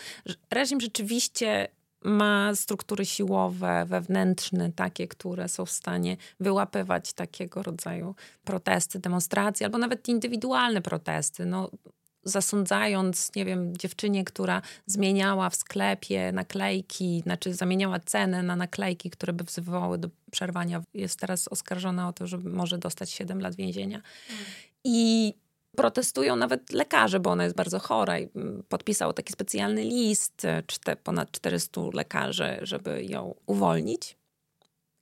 Reżim 0.52 0.82
rzeczywiście 0.82 1.67
ma 2.03 2.55
struktury 2.55 3.05
siłowe, 3.05 3.86
wewnętrzne, 3.86 4.71
takie, 4.71 5.07
które 5.07 5.49
są 5.49 5.65
w 5.65 5.71
stanie 5.71 6.17
wyłapywać 6.39 7.13
takiego 7.13 7.63
rodzaju 7.63 8.15
protesty, 8.43 8.99
demonstracje, 8.99 9.65
albo 9.65 9.77
nawet 9.77 10.07
indywidualne 10.07 10.81
protesty. 10.81 11.45
No, 11.45 11.69
zasądzając, 12.23 13.36
nie 13.36 13.45
wiem, 13.45 13.77
dziewczynie, 13.77 14.23
która 14.23 14.62
zmieniała 14.86 15.49
w 15.49 15.55
sklepie 15.55 16.31
naklejki, 16.31 17.21
znaczy 17.23 17.53
zamieniała 17.53 17.99
cenę 17.99 18.43
na 18.43 18.55
naklejki, 18.55 19.10
które 19.10 19.33
by 19.33 19.43
wzywały 19.43 19.97
do 19.97 20.10
przerwania, 20.31 20.81
jest 20.93 21.19
teraz 21.19 21.47
oskarżona 21.47 22.07
o 22.07 22.13
to, 22.13 22.27
że 22.27 22.38
może 22.38 22.77
dostać 22.77 23.10
7 23.10 23.41
lat 23.41 23.55
więzienia. 23.55 23.97
Mm. 23.97 24.45
I 24.83 25.33
protestują 25.78 26.36
nawet 26.36 26.74
lekarze, 26.74 27.20
bo 27.20 27.30
ona 27.30 27.44
jest 27.44 27.56
bardzo 27.56 27.80
chora 27.80 28.20
i 28.20 28.30
mm, 28.36 28.63
podpisał 28.70 29.13
taki 29.13 29.34
specjalny 29.34 29.84
list, 29.84 30.46
e, 30.46 30.63
czte, 30.68 30.96
ponad 30.96 31.32
400 31.32 31.82
lekarzy, 31.94 32.60
żeby 32.62 33.06
ją 33.06 33.36
uwolnić. 33.46 34.18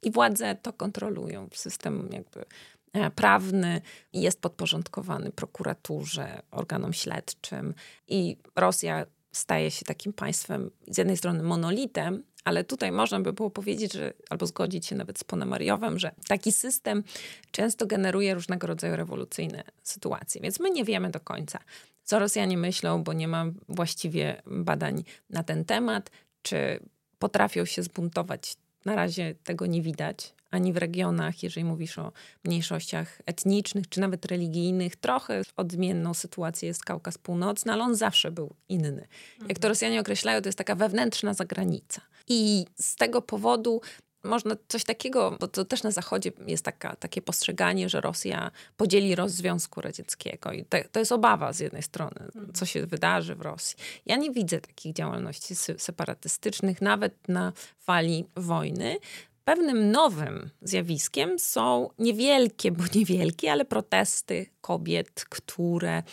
I 0.03 0.11
władze 0.11 0.55
to 0.55 0.73
kontrolują. 0.73 1.49
System 1.53 2.09
jakby 2.11 2.45
e, 2.93 3.11
prawny 3.11 3.81
jest 4.13 4.41
podporządkowany 4.41 5.31
prokuraturze, 5.31 6.41
organom 6.51 6.93
śledczym 6.93 7.73
i 8.07 8.37
Rosja 8.55 9.05
staje 9.31 9.71
się 9.71 9.85
takim 9.85 10.13
państwem 10.13 10.71
z 10.87 10.97
jednej 10.97 11.17
strony 11.17 11.43
monolitem, 11.43 12.23
ale 12.45 12.63
tutaj 12.63 12.91
można 12.91 13.19
by 13.19 13.33
było 13.33 13.49
powiedzieć, 13.49 13.93
że 13.93 14.13
albo 14.29 14.45
zgodzić 14.45 14.85
się 14.85 14.95
nawet 14.95 15.19
z 15.19 15.23
Ponemariowem, 15.23 15.99
że 15.99 16.11
taki 16.27 16.51
system 16.51 17.03
często 17.51 17.85
generuje 17.85 18.33
różnego 18.33 18.67
rodzaju 18.67 18.95
rewolucyjne 18.95 19.63
sytuacje. 19.83 20.41
Więc 20.41 20.59
my 20.59 20.69
nie 20.69 20.83
wiemy 20.83 21.11
do 21.11 21.19
końca, 21.19 21.59
co 22.03 22.19
Rosjanie 22.19 22.57
myślą, 22.57 23.03
bo 23.03 23.13
nie 23.13 23.27
ma 23.27 23.45
właściwie 23.69 24.41
badań 24.45 25.03
na 25.29 25.43
ten 25.43 25.65
temat, 25.65 26.11
Czy 26.41 26.79
potrafią 27.19 27.65
się 27.65 27.83
zbuntować? 27.83 28.57
Na 28.85 28.95
razie 28.95 29.35
tego 29.43 29.65
nie 29.65 29.81
widać 29.81 30.33
ani 30.55 30.73
w 30.73 30.77
regionach, 30.77 31.43
jeżeli 31.43 31.63
mówisz 31.65 31.99
o 31.99 32.11
mniejszościach 32.43 33.21
etnicznych 33.25 33.89
czy 33.89 33.99
nawet 33.99 34.25
religijnych. 34.25 34.95
Trochę 34.95 35.41
odmienną 35.57 36.13
sytuację 36.13 36.67
jest 36.67 36.83
Kaukaz 36.83 37.17
Północny, 37.17 37.73
ale 37.73 37.83
on 37.83 37.95
zawsze 37.95 38.31
był 38.31 38.55
inny. 38.69 39.07
Jak 39.47 39.59
to 39.59 39.67
Rosjanie 39.67 39.99
określają, 39.99 40.41
to 40.41 40.47
jest 40.47 40.57
taka 40.57 40.75
wewnętrzna 40.75 41.33
zagranica. 41.33 42.01
I 42.27 42.65
z 42.75 42.95
tego 42.95 43.21
powodu 43.21 43.81
można 44.25 44.55
coś 44.67 44.83
takiego, 44.83 45.37
bo 45.39 45.47
to 45.47 45.65
też 45.65 45.83
na 45.83 45.91
Zachodzie 45.91 46.31
jest 46.47 46.65
taka, 46.65 46.95
takie 46.95 47.21
postrzeganie, 47.21 47.89
że 47.89 48.01
Rosja 48.01 48.51
podzieli 48.77 49.15
roz 49.15 49.31
Związku 49.31 49.81
Radzieckiego. 49.81 50.51
I 50.51 50.65
te, 50.65 50.83
to 50.83 50.99
jest 50.99 51.11
obawa 51.11 51.53
z 51.53 51.59
jednej 51.59 51.83
strony, 51.83 52.27
co 52.53 52.65
się 52.65 52.85
wydarzy 52.85 53.35
w 53.35 53.41
Rosji. 53.41 53.77
Ja 54.05 54.15
nie 54.15 54.31
widzę 54.31 54.61
takich 54.61 54.93
działalności 54.93 55.55
separatystycznych, 55.77 56.81
nawet 56.81 57.27
na 57.27 57.53
fali 57.79 58.25
wojny. 58.35 58.97
Pewnym 59.45 59.91
nowym 59.91 60.49
zjawiskiem 60.61 61.39
są 61.39 61.89
niewielkie, 61.99 62.71
bo 62.71 62.83
niewielkie, 62.95 63.51
ale 63.51 63.65
protesty 63.65 64.45
kobiet, 64.61 65.25
które 65.29 66.03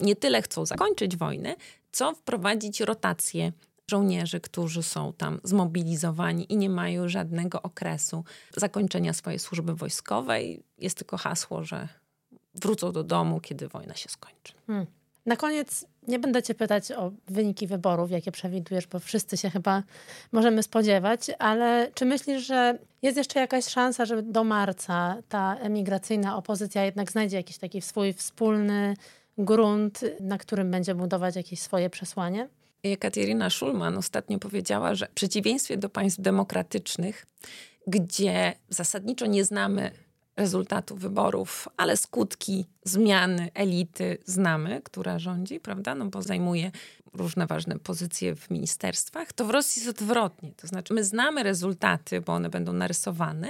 nie 0.00 0.16
tyle 0.16 0.42
chcą 0.42 0.66
zakończyć 0.66 1.16
wojnę, 1.16 1.54
co 1.92 2.14
wprowadzić 2.14 2.80
rotację 2.80 3.52
żołnierzy, 3.90 4.40
którzy 4.40 4.82
są 4.82 5.12
tam 5.12 5.40
zmobilizowani 5.44 6.52
i 6.52 6.56
nie 6.56 6.70
mają 6.70 7.08
żadnego 7.08 7.62
okresu 7.62 8.24
zakończenia 8.56 9.12
swojej 9.12 9.38
służby 9.38 9.74
wojskowej. 9.74 10.62
Jest 10.78 10.98
tylko 10.98 11.16
hasło, 11.16 11.64
że 11.64 11.88
wrócą 12.54 12.92
do 12.92 13.04
domu, 13.04 13.40
kiedy 13.40 13.68
wojna 13.68 13.94
się 13.94 14.08
skończy. 14.08 14.52
Hmm. 14.66 14.86
Na 15.26 15.36
koniec 15.36 15.86
nie 16.08 16.18
będę 16.18 16.42
Cię 16.42 16.54
pytać 16.54 16.92
o 16.92 17.12
wyniki 17.28 17.66
wyborów, 17.66 18.10
jakie 18.10 18.32
przewidujesz, 18.32 18.86
bo 18.86 18.98
wszyscy 18.98 19.36
się 19.36 19.50
chyba 19.50 19.82
możemy 20.32 20.62
spodziewać, 20.62 21.30
ale 21.38 21.90
czy 21.94 22.04
myślisz, 22.04 22.46
że 22.46 22.78
jest 23.02 23.16
jeszcze 23.16 23.40
jakaś 23.40 23.64
szansa, 23.64 24.04
że 24.04 24.22
do 24.22 24.44
marca 24.44 25.16
ta 25.28 25.56
emigracyjna 25.56 26.36
opozycja 26.36 26.84
jednak 26.84 27.10
znajdzie 27.10 27.36
jakiś 27.36 27.58
taki 27.58 27.82
swój 27.82 28.12
wspólny 28.12 28.96
grunt, 29.38 30.00
na 30.20 30.38
którym 30.38 30.70
będzie 30.70 30.94
budować 30.94 31.36
jakieś 31.36 31.60
swoje 31.60 31.90
przesłanie? 31.90 32.48
Katerina 32.98 33.50
Schulman 33.50 33.98
ostatnio 33.98 34.38
powiedziała, 34.38 34.94
że 34.94 35.06
w 35.06 35.10
przeciwieństwie 35.10 35.76
do 35.76 35.88
państw 35.88 36.20
demokratycznych, 36.20 37.26
gdzie 37.86 38.52
zasadniczo 38.68 39.26
nie 39.26 39.44
znamy 39.44 39.90
rezultatu 40.36 40.96
wyborów, 40.96 41.68
ale 41.76 41.96
skutki 41.96 42.66
zmiany 42.84 43.50
elity 43.54 44.18
znamy, 44.24 44.80
która 44.84 45.18
rządzi, 45.18 45.60
prawda? 45.60 45.94
No 45.94 46.06
bo 46.06 46.22
zajmuje 46.22 46.70
różne 47.14 47.46
ważne 47.46 47.78
pozycje 47.78 48.36
w 48.36 48.50
ministerstwach, 48.50 49.32
to 49.32 49.44
w 49.44 49.50
Rosji 49.50 49.84
jest 49.84 50.02
odwrotnie. 50.02 50.52
To 50.56 50.66
znaczy, 50.66 50.94
my 50.94 51.04
znamy 51.04 51.42
rezultaty, 51.42 52.20
bo 52.20 52.32
one 52.32 52.50
będą 52.50 52.72
narysowane, 52.72 53.48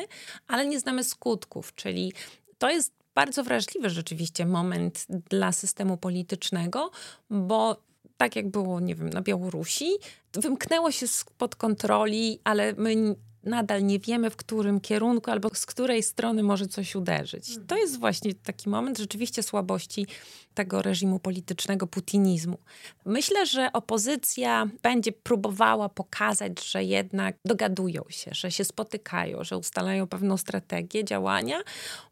ale 0.49 0.67
nie 0.67 0.81
znamy 0.81 1.05
skutków, 1.05 1.75
czyli 1.75 2.13
to 2.59 2.71
jest 2.71 2.93
bardzo 3.15 3.45
wrażliwy 3.45 3.91
rzeczywiście 3.91 4.47
moment 4.47 5.07
dla 5.31 5.53
systemu 5.53 5.97
politycznego, 5.97 6.91
bo 7.31 7.77
tak 8.17 8.37
jak 8.37 8.49
było, 8.49 8.81
nie 8.81 8.95
wiem, 8.95 9.11
na 9.11 9.23
Białorusi, 9.23 9.91
wymknęło 10.33 10.91
się 10.91 11.07
spod 11.07 11.57
kontroli, 11.57 12.41
ale 12.45 12.73
my 12.73 13.17
nadal 13.47 13.85
nie 13.85 13.99
wiemy, 13.99 14.31
w 14.31 14.37
którym 14.37 14.81
kierunku 14.81 15.31
albo 15.31 15.51
z 15.55 15.67
której 15.67 16.03
strony 16.03 16.43
może 16.43 16.67
coś 16.67 16.95
uderzyć. 16.95 17.49
Mhm. 17.49 17.67
To 17.67 17.77
jest 17.77 17.99
właśnie 18.01 18.35
taki 18.35 18.69
moment 18.69 18.99
rzeczywiście 18.99 19.43
słabości 19.43 20.07
tego 20.55 20.83
reżimu 20.83 21.19
politycznego, 21.19 21.87
putinizmu. 21.87 22.59
Myślę, 23.05 23.47
że 23.47 23.73
opozycja 23.73 24.67
będzie 24.83 25.13
próbowała 25.13 25.89
pokazać, 25.89 26.65
że 26.65 26.85
jednak 26.85 27.37
dogadują 27.45 28.05
się, 28.09 28.31
że 28.35 28.51
się 28.51 28.65
spotykają, 28.65 29.45
że 29.45 29.59
ustalają 29.59 30.07
pewną 30.07 30.37
strategię 30.37 31.05
działania, 31.05 31.57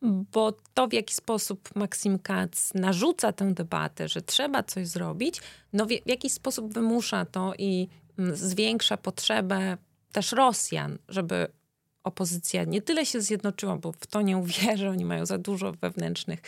bo 0.03 0.53
to, 0.75 0.89
w 0.89 0.93
jaki 0.93 1.15
sposób 1.15 1.71
Maksim 1.75 2.19
Katz 2.19 2.75
narzuca 2.75 3.33
tę 3.33 3.55
debatę, 3.55 4.09
że 4.09 4.23
trzeba 4.23 4.63
coś 4.63 4.89
zrobić, 4.89 5.41
no 5.73 5.87
w, 5.87 5.89
w 5.89 6.09
jakiś 6.09 6.33
sposób 6.33 6.75
wymusza 6.75 7.25
to 7.25 7.53
i 7.59 7.89
mm, 8.19 8.37
zwiększa 8.37 8.97
potrzebę 8.97 9.77
też 10.15 10.33
Rosjan, 10.33 10.99
żeby 11.09 11.47
opozycja 12.05 12.65
nie 12.65 12.83
tyle 12.83 13.07
się 13.07 13.21
zjednoczyła, 13.21 13.77
bo 13.77 13.93
w 13.93 14.07
to 14.07 14.23
nie 14.23 14.39
uwierzę, 14.39 14.91
oni 14.91 15.05
mają 15.05 15.27
za 15.27 15.39
dużo 15.39 15.73
wewnętrznych 15.73 16.41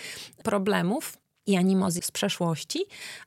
problemów 0.43 1.19
i 1.47 1.57
animozji 1.57 2.03
z 2.03 2.11
przeszłości, 2.11 2.85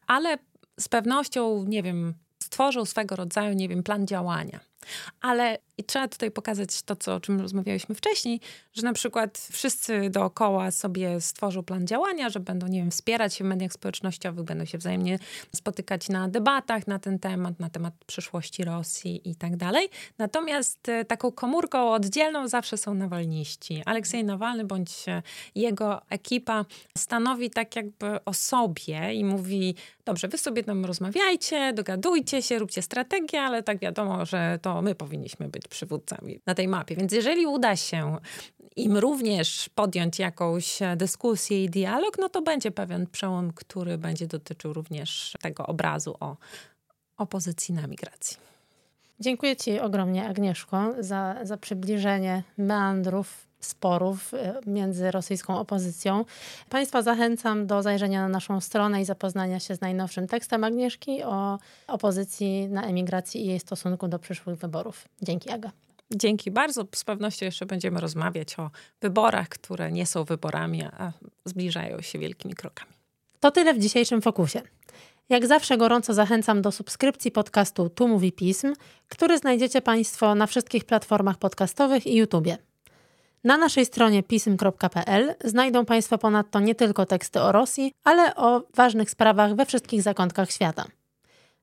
ale 0.08 0.38
z 0.80 0.88
pewnością, 0.88 1.63
nie 1.63 1.84
wiem, 1.84 2.13
stworzył 2.43 2.86
swego 2.86 3.15
rodzaju, 3.15 3.54
nie 3.54 3.69
wiem, 3.69 3.84
plan 3.84 4.08
działania. 4.08 4.60
Ale 5.22 5.58
i 5.80 5.84
trzeba 5.84 6.08
tutaj 6.08 6.32
pokazać 6.32 6.82
to, 6.82 6.96
co, 6.96 7.15
o 7.15 7.20
czym 7.20 7.42
rozmawialiśmy 7.42 7.96
wcześniej, 7.96 8.39
że 8.74 8.82
na 8.82 8.94
przykład 8.94 9.38
wszyscy 9.52 10.10
dookoła 10.10 10.72
sobie 10.72 11.22
stworzą 11.22 11.63
plan 11.63 11.88
działania, 11.88 12.30
że 12.30 12.39
będą, 12.39 12.68
nie 12.68 12.80
wiem, 12.80 12.92
wspierać 12.92 13.34
się 13.34 13.44
w 13.44 13.48
mediach 13.48 13.74
społecznościowych, 13.74 14.46
będą 14.46 14.65
się 14.65 14.78
wzajemnie 14.78 15.20
spotykać 15.56 16.10
na 16.10 16.30
debatach 16.30 16.88
na 16.88 17.00
ten 17.00 17.20
temat, 17.20 17.60
na 17.60 17.70
temat 17.70 17.94
przyszłości 18.06 18.63
Rosji 18.63 19.30
i 19.30 19.36
tak 19.36 19.58
dalej. 19.58 19.89
Natomiast 20.18 20.89
e, 20.89 21.06
taką 21.06 21.32
komórką 21.32 21.92
oddzielną 21.92 22.48
zawsze 22.48 22.78
są 22.78 22.94
nawalniści. 22.94 23.84
Aleksiej 23.86 24.24
Nawalny 24.24 24.65
bądź 24.65 25.06
jego 25.56 26.02
ekipa 26.10 26.65
stanowi 26.98 27.50
tak 27.50 27.76
jakby 27.76 28.26
o 28.26 28.34
sobie 28.34 29.13
i 29.13 29.26
mówi, 29.26 29.76
dobrze, 30.06 30.28
wy 30.28 30.38
sobie 30.38 30.63
tam 30.63 30.86
rozmawiajcie, 30.86 31.74
dogadujcie 31.74 32.42
się, 32.42 32.60
róbcie 32.60 32.82
strategię, 32.82 33.42
ale 33.42 33.63
tak 33.63 33.80
wiadomo, 33.80 34.26
że 34.26 34.60
to 34.62 34.68
my 34.82 34.95
powinniśmy 34.95 35.49
być 35.49 35.67
przywódcami 35.67 36.39
na 36.45 36.55
tej 36.55 36.67
mapie. 36.67 36.95
Więc 36.95 37.12
jeżeli 37.12 37.45
uda 37.45 37.75
się 37.75 38.17
im 38.75 38.97
również 38.97 39.69
podjąć 39.75 40.19
jakąś 40.19 40.79
dyskusję 40.97 41.63
i 41.63 41.69
dialog, 41.69 42.17
no 42.19 42.29
to 42.29 42.41
będzie 42.41 42.71
pewien 42.71 43.08
przełom, 43.08 43.53
który 43.53 43.97
będzie 43.97 44.27
dotyczył 44.27 44.73
również 44.73 45.38
tego 45.41 45.67
obrazu 45.67 46.15
o 46.19 46.38
opozycji 47.17 47.73
na 47.73 47.88
migracji. 47.88 48.38
Dziękuję 49.19 49.55
Ci 49.55 49.79
ogromnie, 49.79 50.27
Agnieszko, 50.27 50.93
za, 50.99 51.36
za 51.43 51.58
przybliżenie 51.58 52.43
meandrów 52.58 53.48
sporów 53.60 54.34
e, 54.34 54.62
między 54.65 55.12
rosyjską 55.12 55.60
opozycją. 55.60 56.26
Państwa 56.69 57.02
zachęcam 57.02 57.67
do 57.67 57.82
zajrzenia 57.82 58.22
na 58.22 58.30
naszą 58.30 58.62
stronę 58.62 59.02
i 59.02 59.06
zapoznania 59.06 59.60
się 59.60 59.76
z 59.76 59.82
najnowszym 59.82 60.28
tekstem 60.28 60.63
Agnieszki 60.63 61.24
o 61.24 61.60
opozycji 61.88 62.67
na 62.67 62.84
emigracji 62.84 63.41
i 63.41 63.48
jej 63.48 63.60
stosunku 63.60 64.08
do 64.08 64.19
przyszłych 64.19 64.60
wyborów. 64.60 65.08
Dzięki, 65.22 65.50
Aga. 65.50 65.72
Dzięki 66.15 66.52
bardzo. 66.52 66.86
Z 66.95 67.04
pewnością 67.04 67.45
jeszcze 67.45 67.65
będziemy 67.65 68.00
rozmawiać 68.00 68.60
o 68.60 68.72
wyborach, 69.02 69.50
które 69.50 69.91
nie 69.91 70.06
są 70.06 70.24
wyborami, 70.24 70.84
a 70.84 71.12
zbliżają 71.45 72.02
się 72.02 72.19
wielkimi 72.19 72.54
krokami. 72.54 72.91
To 73.39 73.52
tyle 73.52 73.74
w 73.74 73.80
dzisiejszym 73.80 74.22
fokusie. 74.22 74.62
Jak 75.30 75.48
zawsze 75.48 75.78
gorąco 75.78 76.13
zachęcam 76.13 76.62
do 76.62 76.72
subskrypcji 76.72 77.32
podcastu 77.32 77.89
Tu 77.89 78.08
Mówi 78.08 78.32
Pism, 78.32 78.74
który 79.08 79.38
znajdziecie 79.38 79.82
Państwo 79.82 80.36
na 80.36 80.48
wszystkich 80.48 80.86
platformach 80.86 81.38
podcastowych 81.38 82.08
i 82.08 82.15
YouTubie. 82.15 82.58
Na 83.43 83.58
naszej 83.58 83.86
stronie 83.86 84.23
pism.pl 84.23 85.36
znajdą 85.43 85.86
Państwo 85.86 86.17
ponadto 86.17 86.60
nie 86.60 86.75
tylko 86.75 87.06
teksty 87.06 87.41
o 87.41 87.52
Rosji, 87.52 87.93
ale 88.04 88.36
o 88.36 88.63
ważnych 88.75 89.10
sprawach 89.10 89.56
we 89.56 89.65
wszystkich 89.65 90.02
zakątkach 90.02 90.52
świata. 90.52 90.86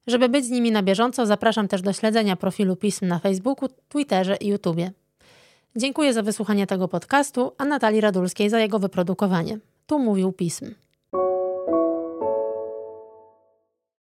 Żeby 0.06 0.28
być 0.28 0.44
z 0.44 0.50
nimi 0.50 0.70
na 0.70 0.82
bieżąco, 0.82 1.26
zapraszam 1.26 1.68
też 1.68 1.82
do 1.82 1.92
śledzenia 1.92 2.36
profilu 2.36 2.76
pism 2.76 3.06
na 3.06 3.18
Facebooku, 3.18 3.68
Twitterze 3.88 4.36
i 4.36 4.48
YouTubie. 4.48 4.92
Dziękuję 5.76 6.12
za 6.12 6.22
wysłuchanie 6.22 6.66
tego 6.66 6.88
podcastu, 6.88 7.52
a 7.58 7.64
Natalii 7.64 8.00
Radulskiej 8.00 8.50
za 8.50 8.60
jego 8.60 8.78
wyprodukowanie. 8.78 9.58
Tu 9.86 9.98
mówił 9.98 10.32
pism. 10.32 10.74